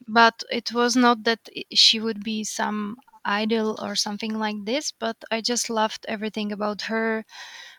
but 0.09 0.43
it 0.51 0.73
was 0.73 0.97
not 0.97 1.25
that 1.25 1.49
she 1.75 2.01
would 2.01 2.25
be 2.25 2.45
some 2.45 2.97
idol 3.25 3.79
or 3.83 3.97
something 3.97 4.39
like 4.39 4.65
this. 4.65 4.93
But 4.93 5.17
I 5.31 5.41
just 5.43 5.71
loved 5.71 6.07
everything 6.09 6.53
about 6.53 6.83
her, 6.83 7.25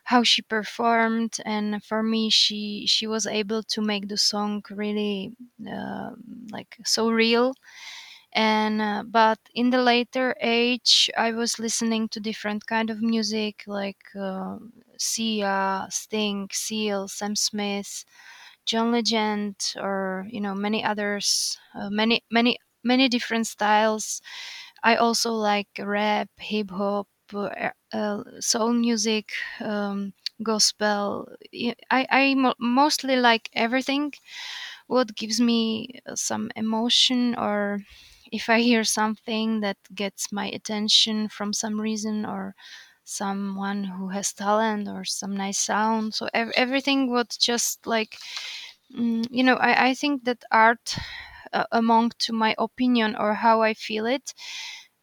how 0.05 0.23
she 0.23 0.41
performed, 0.43 1.37
and 1.45 1.83
for 1.83 2.03
me, 2.03 2.29
she 2.31 2.85
she 2.87 3.07
was 3.07 3.27
able 3.27 3.63
to 3.63 3.81
make 3.81 4.09
the 4.09 4.17
song 4.17 4.63
really 4.71 5.33
uh, 5.69 6.11
like 6.51 6.77
so 6.85 7.09
real 7.11 7.55
and 8.33 8.81
uh, 8.81 9.03
but 9.05 9.39
in 9.53 9.69
the 9.69 9.81
later 9.81 10.35
age 10.41 11.09
i 11.17 11.31
was 11.31 11.59
listening 11.59 12.07
to 12.09 12.19
different 12.19 12.65
kind 12.65 12.89
of 12.89 13.01
music 13.01 13.63
like 13.67 14.03
uh, 14.19 14.57
sia 15.03 15.87
sting 15.91 16.49
seal 16.53 17.07
sam 17.07 17.35
smith 17.35 18.05
john 18.65 18.91
legend 18.91 19.55
or 19.77 20.25
you 20.29 20.41
know 20.41 20.55
many 20.55 20.83
others 20.83 21.57
uh, 21.75 21.89
many 21.89 22.23
many 22.31 22.57
many 22.85 23.07
different 23.09 23.47
styles. 23.47 24.21
I 24.83 24.95
also 24.97 25.31
like 25.31 25.69
rap 25.79 26.29
hip 26.39 26.71
hop 26.71 27.07
uh, 27.33 27.71
uh, 27.93 28.23
soul 28.39 28.73
music 28.73 29.31
um, 29.61 30.13
gospel. 30.43 31.27
I 31.91 32.07
i 32.11 32.35
mo- 32.35 32.59
mostly 32.59 33.15
like 33.17 33.49
everything. 33.53 34.13
What 34.87 35.15
gives 35.15 35.39
me 35.41 35.99
some 36.15 36.51
emotion 36.55 37.35
or 37.35 37.81
if 38.31 38.49
I 38.49 38.61
hear 38.61 38.83
something 38.83 39.61
that 39.61 39.77
gets 39.93 40.31
my 40.31 40.47
attention 40.49 41.29
from 41.29 41.53
some 41.53 41.79
reason 41.81 42.25
or 42.25 42.55
someone 43.05 43.83
who 43.85 44.09
has 44.09 44.33
talent 44.33 44.87
or 44.87 45.05
some 45.05 45.35
nice 45.37 45.59
sound. 45.59 46.13
So 46.15 46.29
ev- 46.33 46.53
everything 46.55 47.11
would 47.11 47.29
just 47.39 47.85
like 47.87 48.17
mm, 48.95 49.25
you 49.29 49.43
know 49.43 49.55
I, 49.55 49.89
I 49.89 49.93
think 49.93 50.23
that 50.25 50.43
art 50.51 50.95
uh, 51.53 51.65
among 51.71 52.11
to 52.19 52.33
my 52.33 52.55
opinion 52.57 53.15
or 53.15 53.33
how 53.35 53.61
i 53.61 53.73
feel 53.73 54.05
it 54.05 54.33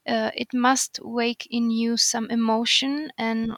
uh, 0.09 0.31
it 0.35 0.49
must 0.55 1.01
wake 1.03 1.47
in 1.51 1.71
you 1.71 1.97
some 1.97 2.31
emotion 2.31 3.11
and 3.19 3.53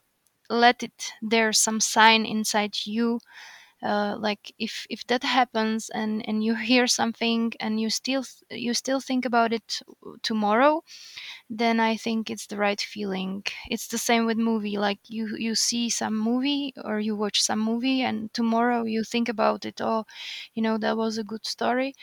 let 0.51 0.83
it 0.83 1.13
there 1.23 1.53
some 1.53 1.81
sign 1.81 2.27
inside 2.27 2.75
you 2.87 3.21
uh, 3.83 4.17
like 4.19 4.53
if 4.59 4.87
if 4.91 5.07
that 5.09 5.23
happens 5.25 5.91
and 5.91 6.27
and 6.29 6.45
you 6.45 6.55
hear 6.71 6.87
something 6.87 7.53
and 7.61 7.81
you 7.81 7.91
still 7.91 8.25
you 8.51 8.75
still 8.75 9.01
think 9.01 9.25
about 9.25 9.53
it 9.53 9.81
tomorrow 10.23 10.83
then 11.51 11.81
i 11.81 11.97
think 11.97 12.31
it's 12.31 12.47
the 12.47 12.57
right 12.57 12.81
feeling. 12.81 13.45
It's 13.71 13.89
the 13.89 13.99
same 13.99 14.27
with 14.27 14.39
movie 14.39 14.79
like 14.79 15.01
you 15.09 15.37
you 15.37 15.55
see 15.55 15.91
some 15.91 16.17
movie 16.19 16.73
or 16.85 17.01
you 17.01 17.17
watch 17.17 17.41
some 17.43 17.61
movie 17.61 18.03
and 18.03 18.33
tomorrow 18.35 18.85
you 18.85 19.05
think 19.05 19.29
about 19.29 19.65
it 19.65 19.81
oh 19.81 20.05
you 20.55 20.63
know 20.63 20.79
that 20.79 20.97
was 20.97 21.19
a 21.19 21.25
good 21.25 21.47
story. 21.47 21.95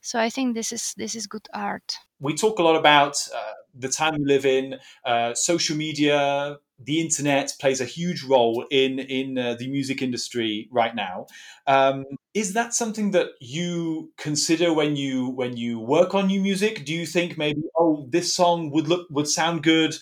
So 0.00 0.20
i 0.20 0.30
think 0.30 0.54
this 0.54 0.72
is 0.72 0.94
this 0.96 1.14
is 1.16 1.26
good 1.26 1.48
art. 1.54 1.98
We 2.18 2.34
talk 2.34 2.58
a 2.58 2.62
lot 2.62 2.76
about 2.76 3.16
uh, 3.34 3.52
the 3.74 3.88
time 3.88 4.14
we 4.18 4.24
live 4.24 4.46
in 4.46 4.78
uh, 5.04 5.34
social 5.34 5.76
media 5.76 6.56
the 6.78 7.00
internet 7.00 7.54
plays 7.58 7.80
a 7.80 7.84
huge 7.84 8.22
role 8.22 8.66
in 8.70 8.98
in 8.98 9.38
uh, 9.38 9.54
the 9.54 9.68
music 9.68 10.02
industry 10.02 10.68
right 10.70 10.94
now. 10.94 11.26
Um, 11.66 12.04
is 12.34 12.52
that 12.52 12.74
something 12.74 13.12
that 13.12 13.30
you 13.40 14.12
consider 14.16 14.72
when 14.72 14.96
you 14.96 15.28
when 15.28 15.56
you 15.56 15.80
work 15.80 16.14
on 16.14 16.26
new 16.26 16.40
music? 16.40 16.84
Do 16.84 16.94
you 16.94 17.06
think 17.06 17.38
maybe 17.38 17.62
oh 17.78 18.06
this 18.10 18.34
song 18.34 18.70
would 18.70 18.88
look 18.88 19.06
would 19.10 19.28
sound 19.28 19.62
good 19.62 19.96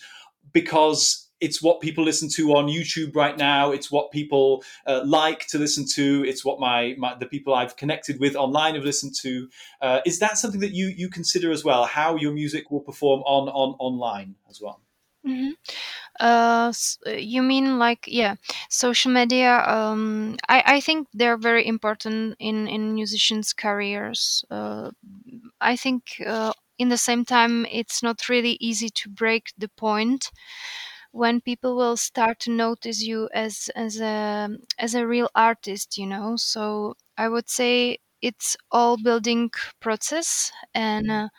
because 0.51 1.25
it's 1.41 1.61
what 1.61 1.81
people 1.81 2.03
listen 2.03 2.29
to 2.29 2.51
on 2.53 2.67
YouTube 2.67 3.15
right 3.15 3.37
now. 3.37 3.71
It's 3.71 3.91
what 3.91 4.11
people 4.11 4.63
uh, 4.87 5.01
like 5.05 5.45
to 5.47 5.59
listen 5.59 5.85
to. 5.93 6.23
It's 6.25 6.45
what 6.45 6.59
my, 6.59 6.95
my, 6.97 7.13
the 7.15 7.25
people 7.25 7.53
I've 7.53 7.75
connected 7.75 8.19
with 8.21 8.35
online 8.37 8.75
have 8.75 8.85
listened 8.85 9.15
to. 9.21 9.49
Uh, 9.81 9.99
is 10.05 10.19
that 10.19 10.37
something 10.37 10.61
that 10.61 10.71
you 10.71 10.87
you 10.87 11.09
consider 11.09 11.51
as 11.51 11.63
well? 11.63 11.85
How 11.85 12.15
your 12.15 12.31
music 12.31 12.71
will 12.71 12.79
perform 12.79 13.21
on 13.21 13.49
on 13.49 13.75
online 13.79 14.35
as 14.49 14.61
well? 14.61 14.81
Mm-hmm. 15.27 15.51
Uh, 16.19 16.71
you 17.05 17.41
mean 17.41 17.77
like 17.77 18.05
yeah, 18.07 18.35
social 18.69 19.11
media? 19.11 19.59
Um, 19.67 20.37
I 20.47 20.63
I 20.77 20.79
think 20.79 21.07
they're 21.13 21.37
very 21.37 21.65
important 21.67 22.35
in 22.39 22.67
in 22.67 22.93
musicians' 22.93 23.53
careers. 23.53 24.45
Uh, 24.49 24.91
I 25.61 25.75
think 25.75 26.03
uh, 26.25 26.53
in 26.77 26.89
the 26.89 26.97
same 26.97 27.25
time, 27.25 27.65
it's 27.71 28.01
not 28.03 28.29
really 28.29 28.57
easy 28.61 28.89
to 28.89 29.09
break 29.09 29.51
the 29.57 29.69
point 29.69 30.31
when 31.11 31.41
people 31.41 31.75
will 31.77 31.97
start 31.97 32.39
to 32.41 32.51
notice 32.51 33.01
you 33.03 33.29
as 33.33 33.69
as 33.75 33.99
a 34.01 34.49
as 34.79 34.95
a 34.95 35.07
real 35.07 35.29
artist. 35.35 35.97
You 35.97 36.07
know, 36.07 36.35
so 36.37 36.95
I 37.17 37.29
would 37.29 37.49
say 37.49 37.99
it's 38.21 38.57
all 38.71 38.97
building 38.97 39.51
process 39.81 40.51
and. 40.73 41.11
Uh, 41.11 41.29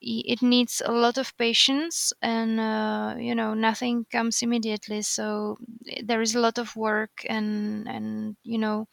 it 0.00 0.42
needs 0.42 0.82
a 0.84 0.92
lot 0.92 1.18
of 1.18 1.36
patience 1.38 2.12
and 2.22 2.60
uh, 2.60 3.14
you 3.18 3.34
know 3.34 3.54
nothing 3.54 4.06
comes 4.12 4.42
immediately 4.42 5.02
so 5.02 5.58
eh, 5.88 6.02
there 6.04 6.20
is 6.22 6.34
a 6.34 6.40
lot 6.40 6.58
of 6.58 6.76
work 6.76 7.24
and 7.28 7.88
and 7.88 8.36
you 8.44 8.58
know 8.58 8.86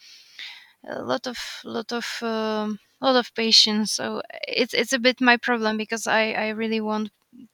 a 0.88 1.02
lot 1.02 1.28
of 1.28 1.38
lot 1.64 1.92
of 1.92 2.06
um, 2.22 2.80
lot 3.02 3.16
of 3.16 3.34
patience 3.36 3.94
so 3.94 4.22
it's 4.48 4.74
it's 4.74 4.94
a 4.94 5.00
bit 5.00 5.22
my 5.22 5.38
problem 5.38 5.78
because 5.78 6.08
i 6.08 6.32
i 6.32 6.50
really 6.50 6.82
want 6.82 7.10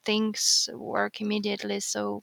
things 0.05 0.69
work 0.73 1.19
immediately 1.21 1.79
so 1.79 2.21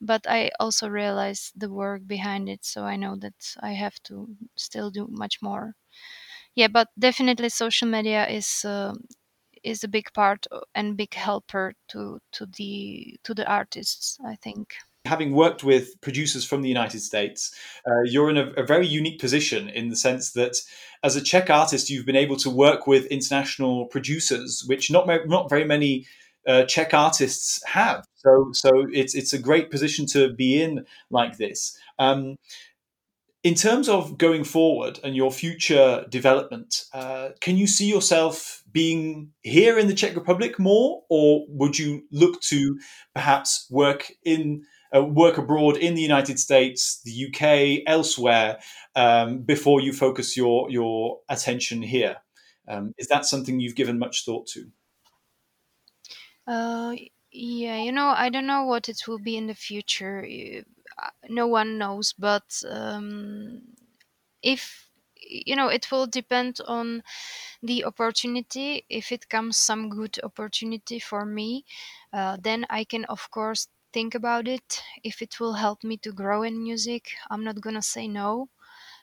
but 0.00 0.26
i 0.28 0.50
also 0.60 0.88
realize 0.88 1.52
the 1.56 1.70
work 1.70 2.02
behind 2.06 2.48
it 2.48 2.64
so 2.64 2.84
i 2.84 2.96
know 2.96 3.16
that 3.16 3.34
i 3.62 3.72
have 3.72 3.96
to 4.04 4.28
still 4.56 4.90
do 4.90 5.06
much 5.10 5.42
more. 5.42 5.74
Yeah 6.54 6.68
but 6.68 6.88
definitely 6.98 7.48
social 7.48 7.88
media 7.88 8.26
is 8.28 8.64
uh, 8.64 8.94
is 9.64 9.82
a 9.82 9.88
big 9.88 10.12
part 10.12 10.46
and 10.74 10.96
big 10.96 11.14
helper 11.14 11.74
to 11.88 12.18
to 12.32 12.46
the 12.56 13.16
to 13.24 13.34
the 13.34 13.46
artists 13.50 14.18
i 14.26 14.36
think 14.36 14.74
having 15.06 15.32
worked 15.32 15.62
with 15.62 16.00
producers 16.00 16.44
from 16.44 16.62
the 16.62 16.68
united 16.68 17.00
states 17.00 17.54
uh, 17.86 18.02
you're 18.04 18.30
in 18.30 18.38
a, 18.38 18.50
a, 18.52 18.64
very 18.64 18.86
unique 18.86 19.20
position 19.20 19.68
in 19.68 19.88
the 19.88 19.96
sense 19.96 20.32
that 20.32 20.56
as 21.02 21.16
a 21.16 21.22
czech 21.22 21.50
artist 21.50 21.90
you've 21.90 22.06
been 22.06 22.16
able 22.16 22.36
to 22.36 22.50
work 22.50 22.86
with 22.86 23.06
international 23.06 23.86
producers 23.86 24.64
which 24.66 24.90
not 24.90 25.06
not 25.26 25.50
very 25.50 25.64
many 25.64 26.06
uh, 26.46 26.64
Czech 26.64 26.92
artists 26.92 27.62
have. 27.66 28.04
So, 28.16 28.50
so 28.52 28.86
it's 28.92 29.14
it's 29.14 29.32
a 29.32 29.38
great 29.38 29.70
position 29.70 30.06
to 30.06 30.32
be 30.32 30.62
in 30.62 30.84
like 31.10 31.36
this. 31.36 31.76
Um, 31.98 32.36
in 33.44 33.54
terms 33.54 33.90
of 33.90 34.16
going 34.16 34.42
forward 34.42 34.98
and 35.04 35.14
your 35.14 35.30
future 35.30 36.06
development, 36.08 36.86
uh, 36.94 37.28
can 37.40 37.58
you 37.58 37.66
see 37.66 37.86
yourself 37.86 38.64
being 38.72 39.32
here 39.42 39.78
in 39.78 39.86
the 39.86 39.94
Czech 39.94 40.16
Republic 40.16 40.58
more, 40.58 41.02
or 41.10 41.44
would 41.48 41.78
you 41.78 42.04
look 42.10 42.40
to 42.40 42.78
perhaps 43.14 43.68
work 43.70 44.10
in 44.24 44.64
uh, 44.96 45.04
work 45.04 45.36
abroad 45.36 45.76
in 45.76 45.94
the 45.94 46.00
United 46.00 46.38
States, 46.38 47.02
the 47.04 47.26
UK, 47.26 47.82
elsewhere, 47.86 48.58
um, 48.96 49.42
before 49.42 49.80
you 49.80 49.92
focus 49.92 50.38
your 50.38 50.70
your 50.70 51.20
attention 51.28 51.82
here? 51.82 52.16
Um, 52.66 52.94
is 52.96 53.08
that 53.08 53.26
something 53.26 53.60
you've 53.60 53.74
given 53.74 53.98
much 53.98 54.24
thought 54.24 54.46
to? 54.54 54.70
Uh, 56.46 56.94
yeah, 57.30 57.82
you 57.82 57.92
know, 57.92 58.06
I 58.06 58.30
don't 58.30 58.46
know 58.46 58.64
what 58.64 58.88
it 58.88 59.02
will 59.06 59.18
be 59.18 59.36
in 59.36 59.48
the 59.48 59.54
future 59.54 60.24
no 61.28 61.46
one 61.46 61.78
knows 61.78 62.12
but 62.18 62.62
um, 62.68 63.62
if 64.42 64.90
you 65.16 65.56
know 65.56 65.68
it 65.68 65.90
will 65.90 66.06
depend 66.06 66.60
on 66.66 67.02
the 67.62 67.84
opportunity. 67.84 68.84
If 68.88 69.12
it 69.12 69.28
comes 69.28 69.56
some 69.58 69.88
good 69.90 70.18
opportunity 70.22 70.98
for 70.98 71.24
me 71.26 71.64
uh, 72.12 72.36
then 72.40 72.66
i 72.70 72.84
can 72.84 73.04
of 73.06 73.30
course 73.30 73.68
think 73.92 74.14
about 74.14 74.48
it. 74.48 74.82
If 75.04 75.22
it 75.22 75.40
will 75.40 75.54
help 75.54 75.84
me 75.84 75.96
to 75.98 76.12
grow 76.12 76.42
in 76.42 76.62
music 76.62 77.12
i'm 77.30 77.44
not 77.44 77.60
gonna 77.60 77.82
say 77.82 78.08
no. 78.08 78.48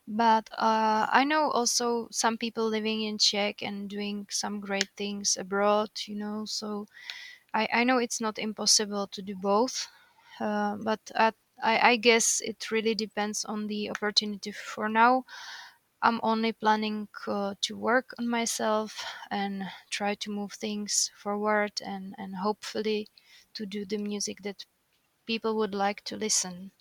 But 0.08 0.50
uh, 0.54 1.08
i 1.12 1.24
know 1.24 1.52
also 1.52 2.08
some 2.12 2.38
people 2.38 2.68
living 2.70 3.02
in 3.04 3.18
czech 3.18 3.62
and 3.64 3.90
doing 3.90 4.28
some 4.30 4.60
great 4.60 4.90
things 4.98 5.38
abroad 5.38 5.92
you 6.08 6.16
know 6.16 6.46
so 6.46 6.88
i, 7.54 7.68
I 7.74 7.84
know 7.84 7.98
it's 7.98 8.22
not 8.22 8.38
impossible 8.40 9.08
to 9.08 9.22
do 9.22 9.36
both 9.36 9.88
uh, 10.40 10.78
but 10.78 11.00
at 11.16 11.36
I, 11.62 11.91
I 11.91 11.95
guess 11.97 12.41
it 12.41 12.71
really 12.71 12.95
depends 12.95 13.45
on 13.45 13.67
the 13.67 13.89
opportunity. 13.89 14.52
For 14.52 14.89
now, 14.89 15.26
I'm 16.02 16.19
only 16.24 16.54
planning 16.54 17.10
uh, 17.28 17.56
to 17.62 17.78
work 17.78 18.13
on 18.19 18.28
myself 18.30 19.04
and 19.32 19.71
try 19.89 20.15
to 20.15 20.32
move 20.32 20.54
things 20.54 21.12
forward 21.15 21.82
and, 21.82 22.15
and 22.17 22.38
hopefully 22.38 23.10
to 23.56 23.65
do 23.65 23.86
the 23.86 23.97
music 23.97 24.43
that 24.43 24.65
people 25.26 25.56
would 25.58 25.76
like 25.76 26.04
to 26.06 26.17
listen. 26.17 26.71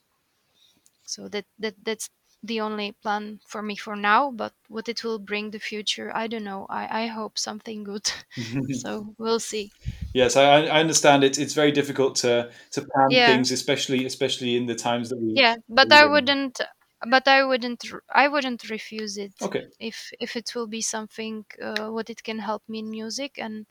So 1.04 1.28
that, 1.28 1.44
that 1.58 1.84
that's 1.84 2.08
the 2.42 2.60
only 2.60 2.92
plan 2.92 3.40
for 3.46 3.62
me 3.62 3.76
for 3.76 3.96
now. 3.96 4.30
But 4.30 4.52
what 4.68 4.88
it 4.88 5.04
will 5.04 5.18
bring 5.18 5.50
the 5.50 5.58
future, 5.58 6.10
I 6.14 6.26
don't 6.26 6.44
know. 6.44 6.66
I, 6.68 7.04
I 7.04 7.06
hope 7.06 7.38
something 7.38 7.84
good. 7.84 8.10
so 8.72 9.14
we'll 9.18 9.40
see. 9.40 9.70
Yes, 10.14 10.36
I, 10.36 10.66
I 10.66 10.80
understand 10.80 11.24
it. 11.24 11.38
It's 11.38 11.54
very 11.54 11.72
difficult 11.72 12.16
to 12.16 12.50
to 12.72 12.80
plan 12.82 13.10
yeah. 13.10 13.26
things, 13.26 13.50
especially 13.52 14.04
especially 14.06 14.56
in 14.56 14.66
the 14.66 14.74
times 14.74 15.10
that 15.10 15.20
we. 15.20 15.32
Yeah, 15.34 15.56
but 15.68 15.92
I 15.92 16.06
wouldn't. 16.06 16.60
But 17.08 17.26
I 17.28 17.44
wouldn't. 17.44 17.84
I 18.14 18.28
wouldn't 18.28 18.68
refuse 18.68 19.16
it. 19.16 19.32
Okay. 19.40 19.64
If 19.78 20.12
if 20.20 20.36
it 20.36 20.52
will 20.54 20.66
be 20.66 20.82
something, 20.82 21.44
uh, 21.62 21.88
what 21.88 22.10
it 22.10 22.22
can 22.22 22.38
help 22.38 22.62
me 22.68 22.80
in 22.80 22.90
music, 22.90 23.38
and 23.38 23.66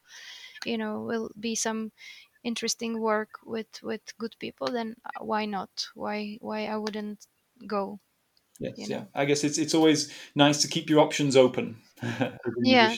you 0.66 0.78
know, 0.78 1.02
will 1.02 1.30
be 1.40 1.56
some 1.56 1.92
interesting 2.44 3.00
work 3.00 3.40
with 3.46 3.84
with 3.84 4.02
good 4.18 4.36
people, 4.40 4.68
then 4.68 4.96
uh, 5.06 5.24
why 5.24 5.46
not? 5.46 5.70
Why 5.94 6.38
why 6.42 6.66
I 6.66 6.78
wouldn't 6.78 7.28
go? 7.68 8.00
Yes, 8.60 8.78
you 8.78 8.90
know? 8.90 8.96
yeah. 8.98 9.04
I 9.14 9.26
guess 9.26 9.44
it's 9.44 9.58
it's 9.58 9.74
always 9.74 10.12
nice 10.36 10.62
to 10.62 10.68
keep 10.68 10.90
your 10.90 11.00
options 11.00 11.36
open. 11.36 11.78
yeah, 12.64 12.96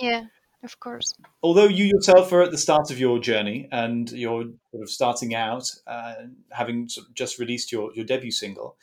yeah. 0.00 0.24
Of 0.64 0.78
course. 0.78 1.14
Although 1.42 1.66
you 1.66 1.86
yourself 1.86 2.32
are 2.32 2.42
at 2.42 2.52
the 2.52 2.58
start 2.58 2.92
of 2.92 3.00
your 3.00 3.18
journey 3.18 3.68
and 3.72 4.10
you're 4.12 4.44
sort 4.70 4.82
of 4.82 4.90
starting 4.90 5.34
out, 5.34 5.68
uh, 5.88 6.14
having 6.50 6.88
sort 6.88 7.08
of 7.08 7.14
just 7.14 7.40
released 7.40 7.72
your, 7.72 7.92
your 7.94 8.04
debut 8.04 8.30
single, 8.30 8.76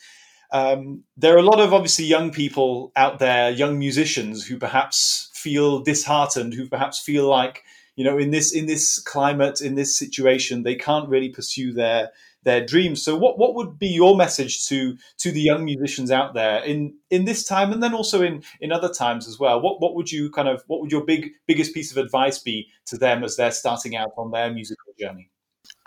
um, 0.52 1.04
there 1.16 1.34
are 1.36 1.40
a 1.40 1.44
lot 1.44 1.62
of 1.62 1.74
obviously 1.74 2.06
young 2.06 2.32
people 2.32 2.92
out 2.98 3.20
there, 3.20 3.50
young 3.50 3.80
musicians 3.80 4.46
who 4.46 4.58
perhaps 4.58 5.30
feel 5.34 5.80
disheartened, 5.80 6.54
who 6.54 6.68
perhaps 6.68 7.00
feel 7.00 7.28
like 7.28 7.64
you 7.96 8.04
know 8.04 8.18
in 8.18 8.32
this 8.32 8.54
in 8.54 8.66
this 8.66 9.00
climate, 9.00 9.62
in 9.62 9.76
this 9.76 9.98
situation, 9.98 10.64
they 10.64 10.76
can't 10.76 11.08
really 11.08 11.30
pursue 11.30 11.72
their 11.72 12.10
their 12.44 12.66
dreams. 12.66 13.04
So, 13.04 13.16
what 13.16 13.38
what 13.38 13.56
would 13.56 13.78
be 13.78 13.88
your 13.88 14.16
message 14.16 14.68
to 14.68 14.98
to 15.20 15.32
the 15.32 15.42
young 15.42 15.66
musicians 15.66 16.12
out 16.12 16.34
there 16.34 16.64
in 16.64 16.96
in 17.10 17.26
this 17.26 17.44
time, 17.44 17.72
and 17.72 17.82
then 17.82 17.94
also 17.94 18.22
in 18.22 18.44
in 18.62 18.72
other 18.72 18.90
times 18.90 19.28
as 19.28 19.40
well? 19.40 19.62
What 19.62 19.82
what 19.82 19.96
would 19.96 20.12
you 20.12 20.30
kind 20.32 20.48
of 20.48 20.64
what 20.68 20.82
would 20.82 20.92
your 20.92 21.06
big 21.06 21.32
biggest 21.48 21.74
piece 21.74 21.92
of 21.92 21.98
advice 21.98 22.40
be 22.40 22.68
to 22.88 22.98
them 22.98 23.24
as 23.24 23.36
they're 23.36 23.52
starting 23.52 23.96
out 23.96 24.12
on 24.18 24.32
their 24.32 24.52
musical 24.52 24.94
journey? 25.00 25.30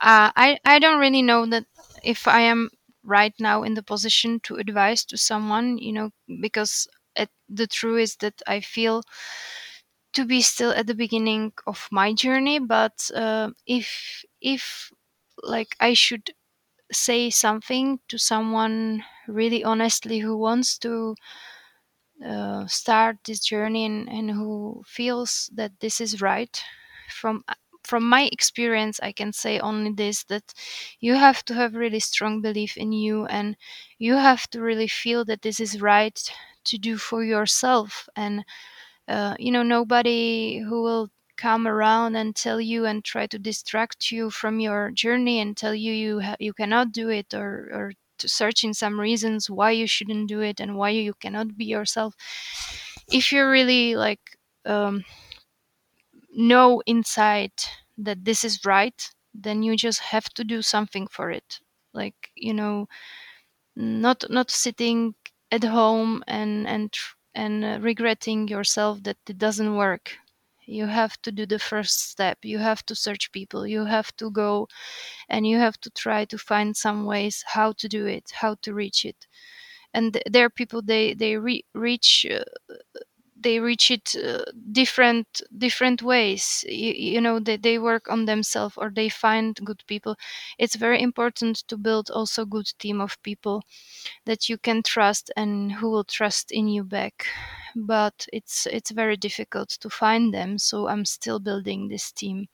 Uh, 0.01 0.31
I 0.37 0.59
I 0.65 0.79
don't 0.79 1.01
really 1.01 1.23
know 1.23 1.47
that 1.47 1.65
if 2.03 2.29
I 2.29 2.41
am 2.41 2.71
right 3.05 3.35
now 3.41 3.63
in 3.63 3.75
the 3.75 3.83
position 3.83 4.41
to 4.41 4.57
advise 4.57 5.05
to 5.07 5.17
someone, 5.17 5.79
you 5.79 5.93
know, 5.93 6.11
because 6.41 6.87
it, 7.17 7.31
the 7.49 7.67
truth 7.67 8.01
is 8.01 8.17
that 8.17 8.41
I 8.47 8.61
feel 8.61 9.03
to 10.13 10.25
be 10.25 10.43
still 10.43 10.71
at 10.73 10.87
the 10.87 10.95
beginning 10.95 11.53
of 11.67 11.89
my 11.91 12.13
journey 12.13 12.59
but 12.59 13.11
uh, 13.15 13.51
if 13.67 14.25
if 14.41 14.91
like 15.43 15.75
i 15.81 15.95
should 15.95 16.31
say 16.93 17.31
something 17.31 18.01
to 18.09 18.19
someone 18.19 19.05
really 19.29 19.65
honestly 19.65 20.21
who 20.21 20.37
wants 20.37 20.79
to 20.79 21.15
uh, 22.25 22.67
start 22.67 23.17
this 23.25 23.41
journey 23.41 23.85
and, 23.85 24.09
and 24.09 24.31
who 24.31 24.83
feels 24.87 25.51
that 25.55 25.73
this 25.81 26.01
is 26.01 26.21
right. 26.21 26.63
From 27.11 27.45
from 27.85 28.09
my 28.09 28.29
experience 28.31 29.01
i 29.03 29.11
can 29.11 29.33
say 29.33 29.59
only 29.59 29.91
this 29.93 30.23
that 30.25 30.55
you 31.01 31.15
have 31.17 31.45
to 31.45 31.53
have 31.55 31.75
really 31.75 31.99
strong 31.99 32.41
belief 32.41 32.77
in 32.77 32.93
you 32.93 33.27
and 33.27 33.57
you 33.99 34.15
have 34.15 34.49
to 34.49 34.61
really 34.61 34.87
feel 34.87 35.25
that 35.25 35.43
this 35.43 35.59
is 35.59 35.81
right 35.83 36.31
to 36.63 36.79
do 36.79 36.97
for 36.97 37.25
yourself. 37.25 38.09
And 38.15 38.45
uh, 39.09 39.37
you 39.39 39.53
know 39.53 39.63
nobody 39.65 40.59
who 40.61 40.83
will 40.83 41.11
come 41.37 41.67
around 41.67 42.17
and 42.17 42.35
tell 42.37 42.61
you 42.61 42.87
and 42.87 43.05
try 43.05 43.27
to 43.27 43.39
distract 43.39 44.11
you 44.11 44.31
from 44.31 44.61
your 44.61 44.91
journey 44.91 45.41
and 45.41 45.57
tell 45.57 45.75
you 45.75 45.93
you 45.93 46.21
ha- 46.21 46.37
you 46.41 46.53
cannot 46.53 46.93
do 46.93 47.09
it 47.09 47.35
or 47.35 47.69
or 47.73 47.93
to 48.19 48.29
searching 48.29 48.73
some 48.75 49.01
reasons 49.01 49.51
why 49.51 49.71
you 49.73 49.87
shouldn't 49.87 50.29
do 50.29 50.41
it 50.41 50.61
and 50.61 50.77
why 50.77 50.91
you 50.91 51.15
cannot 51.15 51.57
be 51.57 51.65
yourself. 51.65 52.15
If 53.11 53.33
you 53.33 53.47
really 53.47 53.97
like 53.97 54.21
um, 54.65 55.05
know 56.35 56.83
inside 56.87 57.53
that 57.99 58.25
this 58.25 58.45
is 58.45 58.65
right 58.65 59.11
then 59.35 59.63
you 59.63 59.77
just 59.77 60.01
have 60.01 60.29
to 60.35 60.45
do 60.45 60.61
something 60.61 61.07
for 61.07 61.31
it. 61.31 61.61
Like 61.95 62.31
you 62.37 62.53
know 62.55 62.87
not 63.77 64.25
not 64.31 64.51
sitting 64.51 65.15
at 65.53 65.65
home 65.65 66.25
and 66.29 66.67
and 66.69 66.95
and 67.35 67.65
uh, 67.65 67.79
regretting 67.83 68.49
yourself 68.49 69.03
that 69.05 69.19
it 69.29 69.39
doesn't 69.39 69.77
work 69.77 70.19
you 70.73 70.87
have 70.87 71.21
to 71.23 71.33
do 71.33 71.47
the 71.47 71.59
first 71.59 72.11
step. 72.11 72.39
You 72.43 72.59
have 72.59 72.85
to 72.87 72.95
search 72.95 73.33
people. 73.33 73.67
You 73.67 73.85
have 73.87 74.15
to 74.17 74.31
go 74.31 74.69
and 75.29 75.47
you 75.47 75.59
have 75.59 75.81
to 75.83 75.91
try 75.91 76.25
to 76.27 76.39
find 76.39 76.77
some 76.77 77.05
ways 77.07 77.45
how 77.49 77.73
to 77.75 77.89
do 77.89 78.07
it 78.07 78.31
how 78.35 78.57
to 78.63 78.75
reach 78.75 79.05
it. 79.05 79.27
And 79.95 80.21
there 80.31 80.47
are 80.47 80.51
people 80.51 80.83
they 80.83 81.15
they 81.15 81.37
re- 81.39 81.65
reach 81.75 82.27
uh, 82.31 82.45
they 83.43 83.59
reach 83.61 83.91
it 83.91 84.15
uh, 84.17 84.45
different 84.73 85.43
different 85.57 86.03
ways. 86.03 86.65
You, 86.69 86.93
you 86.93 87.21
know 87.21 87.41
they, 87.41 87.57
they 87.57 87.79
work 87.79 88.09
on 88.11 88.25
themselves 88.27 88.77
or 88.77 88.91
they 88.91 89.09
find 89.09 89.57
good 89.65 89.83
people. 89.87 90.17
It's 90.59 90.77
very 90.77 91.01
important 91.03 91.59
to 91.69 91.77
build 91.77 92.11
also 92.11 92.45
good 92.45 92.71
team 92.79 93.01
of 93.01 93.23
people 93.23 93.63
that 94.27 94.49
you 94.49 94.59
can 94.59 94.83
trust 94.83 95.31
and 95.37 95.73
who 95.73 95.91
will 95.91 96.05
trust 96.05 96.51
in 96.53 96.69
you 96.69 96.85
back. 96.85 97.27
But 97.77 98.27
it's 98.33 98.67
it's 98.67 98.91
very 98.91 99.17
difficult 99.17 99.71
to 99.81 99.91
find 99.91 100.33
them 100.35 100.59
so 100.59 100.89
i'm 100.89 101.05
still 101.05 101.39
building 101.41 101.89
this 101.89 102.13
team. 102.13 102.49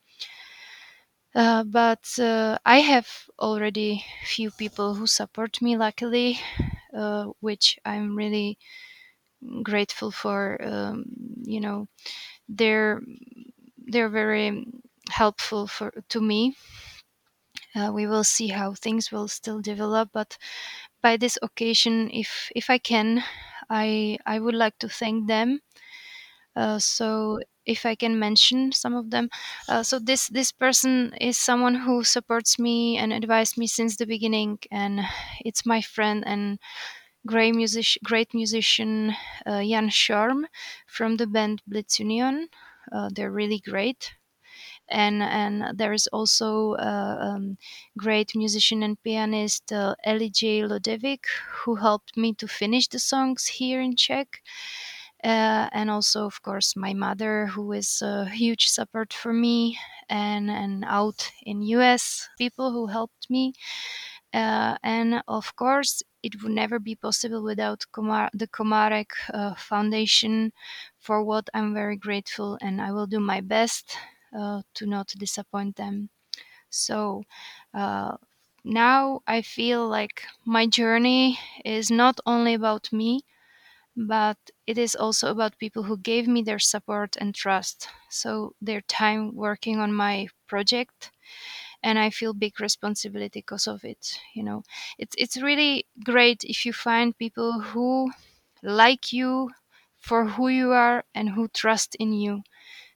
Uh, 1.35 1.63
but 1.63 2.07
uh, 2.19 2.57
I 2.65 2.79
have 2.79 3.07
already 3.39 4.03
few 4.25 4.51
people 4.51 4.95
who 4.95 5.05
support 5.07 5.61
me, 5.61 5.77
luckily, 5.77 6.39
uh, 6.95 7.25
which 7.39 7.79
I'm 7.85 8.15
really 8.15 8.57
grateful 9.63 10.11
for. 10.11 10.57
Um, 10.63 11.05
you 11.43 11.59
know, 11.61 11.87
they're 12.49 13.01
they're 13.77 14.09
very 14.09 14.65
helpful 15.09 15.67
for 15.67 15.91
to 16.09 16.21
me. 16.21 16.55
Uh, 17.75 17.91
we 17.93 18.05
will 18.07 18.23
see 18.23 18.49
how 18.49 18.73
things 18.73 19.11
will 19.11 19.27
still 19.27 19.59
develop, 19.61 20.09
but 20.13 20.37
by 21.01 21.17
this 21.17 21.37
occasion, 21.41 22.09
if 22.11 22.51
if 22.55 22.69
I 22.69 22.77
can, 22.79 23.23
I 23.69 24.17
I 24.25 24.39
would 24.39 24.55
like 24.55 24.77
to 24.79 24.89
thank 24.89 25.27
them. 25.27 25.61
Uh, 26.55 26.79
so 26.79 27.39
if 27.65 27.85
I 27.85 27.95
can 27.95 28.19
mention 28.19 28.71
some 28.73 28.95
of 28.95 29.11
them, 29.11 29.29
uh, 29.69 29.83
so 29.83 29.99
this 29.99 30.27
this 30.29 30.51
person 30.51 31.13
is 31.21 31.37
someone 31.37 31.75
who 31.75 32.03
supports 32.03 32.59
me 32.59 32.97
and 32.97 33.13
advised 33.13 33.57
me 33.57 33.67
since 33.67 33.97
the 33.97 34.07
beginning, 34.07 34.59
and 34.71 35.01
it's 35.45 35.65
my 35.65 35.81
friend 35.81 36.23
and 36.27 36.59
great 37.25 37.55
music 37.55 37.87
great 38.03 38.33
musician 38.33 39.15
uh, 39.45 39.61
Jan 39.63 39.89
Schorm 39.89 40.45
from 40.87 41.17
the 41.17 41.27
band 41.27 41.61
Blitz 41.67 41.99
Union. 41.99 42.47
Uh, 42.91 43.09
they're 43.13 43.31
really 43.31 43.59
great 43.59 44.13
and 44.89 45.21
and 45.23 45.77
there 45.77 45.93
is 45.93 46.07
also 46.07 46.73
a 46.75 47.17
um, 47.21 47.57
great 47.97 48.35
musician 48.35 48.83
and 48.83 49.01
pianist 49.03 49.71
uh, 49.71 49.95
J. 50.05 50.61
Lodevic 50.63 51.25
who 51.63 51.75
helped 51.75 52.17
me 52.17 52.33
to 52.35 52.47
finish 52.47 52.87
the 52.87 52.99
songs 52.99 53.45
here 53.47 53.81
in 53.81 53.95
Czech. 53.95 54.41
Uh, 55.23 55.67
and 55.73 55.89
also, 55.89 56.25
of 56.25 56.41
course, 56.41 56.75
my 56.77 56.93
mother, 56.93 57.47
who 57.47 57.73
is 57.73 58.01
a 58.01 58.25
huge 58.29 58.67
support 58.67 59.11
for 59.13 59.33
me, 59.33 59.77
and 60.09 60.49
and 60.49 60.85
out 60.87 61.31
in 61.43 61.61
US, 61.63 62.29
people 62.37 62.71
who 62.71 62.87
helped 62.87 63.29
me, 63.29 63.53
uh, 64.33 64.77
and 64.83 65.23
of 65.27 65.55
course, 65.55 66.03
it 66.23 66.41
would 66.43 66.51
never 66.51 66.79
be 66.79 66.95
possible 66.95 67.43
without 67.43 67.85
Komar- 67.93 68.29
the 68.33 68.47
Komárek 68.47 69.11
uh, 69.33 69.55
Foundation, 69.55 70.53
for 70.99 71.23
what 71.23 71.49
I'm 71.53 71.73
very 71.73 71.97
grateful, 71.97 72.57
and 72.61 72.81
I 72.81 72.91
will 72.91 73.07
do 73.07 73.19
my 73.19 73.41
best 73.41 73.97
uh, 74.37 74.61
to 74.75 74.85
not 74.85 75.07
disappoint 75.17 75.75
them. 75.77 76.09
So 76.69 77.23
uh, 77.73 78.17
now 78.63 79.21
I 79.27 79.41
feel 79.41 79.87
like 79.87 80.23
my 80.45 80.67
journey 80.67 81.39
is 81.65 81.91
not 81.91 82.19
only 82.25 82.53
about 82.55 82.91
me, 82.93 83.21
but 83.95 84.37
it 84.65 84.77
is 84.77 84.95
also 84.95 85.29
about 85.29 85.57
people 85.57 85.83
who 85.83 85.97
gave 85.97 86.27
me 86.27 86.41
their 86.41 86.59
support 86.59 87.15
and 87.19 87.35
trust. 87.35 87.89
So 88.09 88.55
their 88.61 88.81
time 88.81 89.35
working 89.35 89.79
on 89.79 89.93
my 89.93 90.27
project 90.47 91.11
and 91.83 91.99
I 91.99 92.09
feel 92.09 92.33
big 92.33 92.59
responsibility 92.59 93.39
because 93.39 93.67
of 93.67 93.83
it. 93.83 94.19
You 94.35 94.43
know, 94.43 94.63
it's 94.97 95.15
it's 95.17 95.41
really 95.41 95.85
great 96.03 96.43
if 96.43 96.65
you 96.65 96.73
find 96.73 97.17
people 97.17 97.61
who 97.61 98.11
like 98.63 99.13
you 99.13 99.49
for 99.99 100.25
who 100.25 100.47
you 100.49 100.71
are 100.71 101.03
and 101.15 101.29
who 101.31 101.47
trust 101.49 101.95
in 101.95 102.13
you 102.13 102.43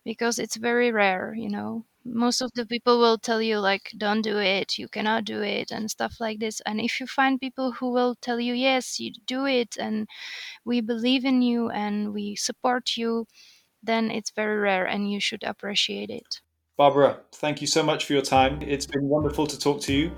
because 0.06 0.40
it's 0.40 0.56
very 0.56 0.92
rare, 0.92 1.34
you 1.36 1.50
know. 1.50 1.86
Most 2.06 2.42
of 2.42 2.52
the 2.54 2.66
people 2.66 3.00
will 3.00 3.18
tell 3.18 3.42
you 3.42 3.60
like 3.60 3.92
don't 3.98 4.22
do 4.22 4.38
it, 4.40 4.78
you 4.78 4.88
cannot 4.90 5.24
do 5.26 5.42
it 5.42 5.72
and 5.72 5.90
stuff 5.90 6.20
like 6.20 6.40
this. 6.40 6.62
And 6.66 6.82
if 6.82 7.00
you 7.00 7.08
find 7.08 7.40
people 7.40 7.74
who 7.74 7.92
will 7.92 8.16
tell 8.16 8.40
you 8.42 8.54
yes, 8.54 9.00
you 9.00 9.12
do 9.26 9.46
it 9.46 9.78
and 9.78 10.08
we 10.66 10.82
believe 10.82 11.26
in 11.26 11.42
you 11.42 11.70
and 11.70 12.14
we 12.14 12.36
support 12.36 12.98
you, 12.98 13.28
then 13.84 14.12
it's 14.12 14.32
very 14.32 14.58
rare 14.60 14.86
and 14.86 15.12
you 15.12 15.20
should 15.20 15.44
appreciate 15.44 16.10
it. 16.10 16.42
Barbera, 16.78 17.20
thank 17.34 17.62
you 17.62 17.68
so 17.68 17.84
much 17.84 18.06
for 18.06 18.14
your 18.14 18.24
time. 18.24 18.60
It's 18.64 18.88
been 18.88 19.08
wonderful 19.08 19.46
to 19.46 19.60
talk 19.60 19.80
to 19.82 19.94
you, 19.94 20.12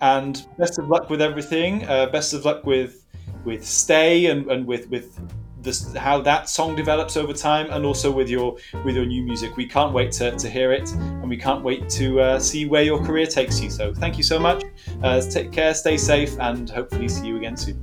and 0.00 0.44
best 0.58 0.78
of 0.78 0.88
luck 0.88 1.08
with 1.08 1.22
everything. 1.22 1.86
Uh, 1.88 2.06
best 2.06 2.34
of 2.34 2.44
luck 2.44 2.64
with 2.64 3.06
with 3.44 3.64
Stay 3.64 4.26
and, 4.26 4.50
and 4.50 4.66
with 4.66 4.90
with 4.90 5.18
this, 5.62 5.94
how 5.94 6.20
that 6.22 6.48
song 6.48 6.74
develops 6.74 7.16
over 7.16 7.32
time, 7.32 7.70
and 7.70 7.84
also 7.86 8.10
with 8.10 8.28
your 8.28 8.56
with 8.84 8.96
your 8.96 9.06
new 9.06 9.22
music. 9.22 9.56
We 9.56 9.66
can't 9.66 9.92
wait 9.92 10.10
to, 10.12 10.36
to 10.36 10.50
hear 10.50 10.72
it, 10.72 10.90
and 10.92 11.28
we 11.28 11.36
can't 11.36 11.62
wait 11.62 11.88
to 11.90 12.20
uh, 12.20 12.38
see 12.40 12.66
where 12.66 12.82
your 12.82 13.00
career 13.04 13.26
takes 13.26 13.60
you. 13.60 13.70
So 13.70 13.94
thank 13.94 14.16
you 14.16 14.24
so 14.24 14.40
much. 14.40 14.64
Uh, 15.04 15.20
take 15.20 15.52
care, 15.52 15.74
stay 15.74 15.96
safe, 15.96 16.36
and 16.40 16.68
hopefully 16.68 17.08
see 17.08 17.28
you 17.28 17.36
again 17.36 17.56
soon. 17.56 17.78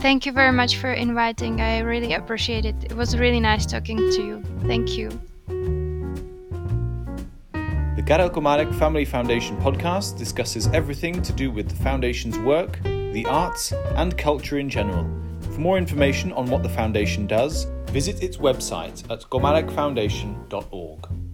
Thank 0.00 0.26
you 0.26 0.32
very 0.32 0.52
much 0.52 0.76
for 0.76 0.92
inviting. 0.92 1.62
I 1.62 1.78
really 1.78 2.12
appreciate 2.12 2.66
it. 2.66 2.76
It 2.84 2.92
was 2.92 3.16
really 3.16 3.40
nice 3.40 3.64
talking 3.64 3.96
to 3.96 4.22
you. 4.22 4.42
Thank 4.66 4.98
you. 4.98 5.08
Karel 8.08 8.30
Komárek 8.30 8.74
Family 8.76 9.04
Foundation 9.04 9.54
podcast 9.58 10.16
discusses 10.16 10.66
everything 10.68 11.20
to 11.20 11.30
do 11.30 11.50
with 11.50 11.68
the 11.68 11.76
foundation's 11.76 12.38
work, 12.38 12.82
the 12.82 13.26
arts, 13.28 13.74
and 13.96 14.16
culture 14.16 14.58
in 14.58 14.70
general. 14.70 15.06
For 15.52 15.60
more 15.60 15.76
information 15.76 16.32
on 16.32 16.46
what 16.46 16.62
the 16.62 16.70
foundation 16.70 17.26
does, 17.26 17.66
visit 17.90 18.22
its 18.22 18.38
website 18.38 19.04
at 19.10 19.20
komarekfoundation.org. 19.24 21.27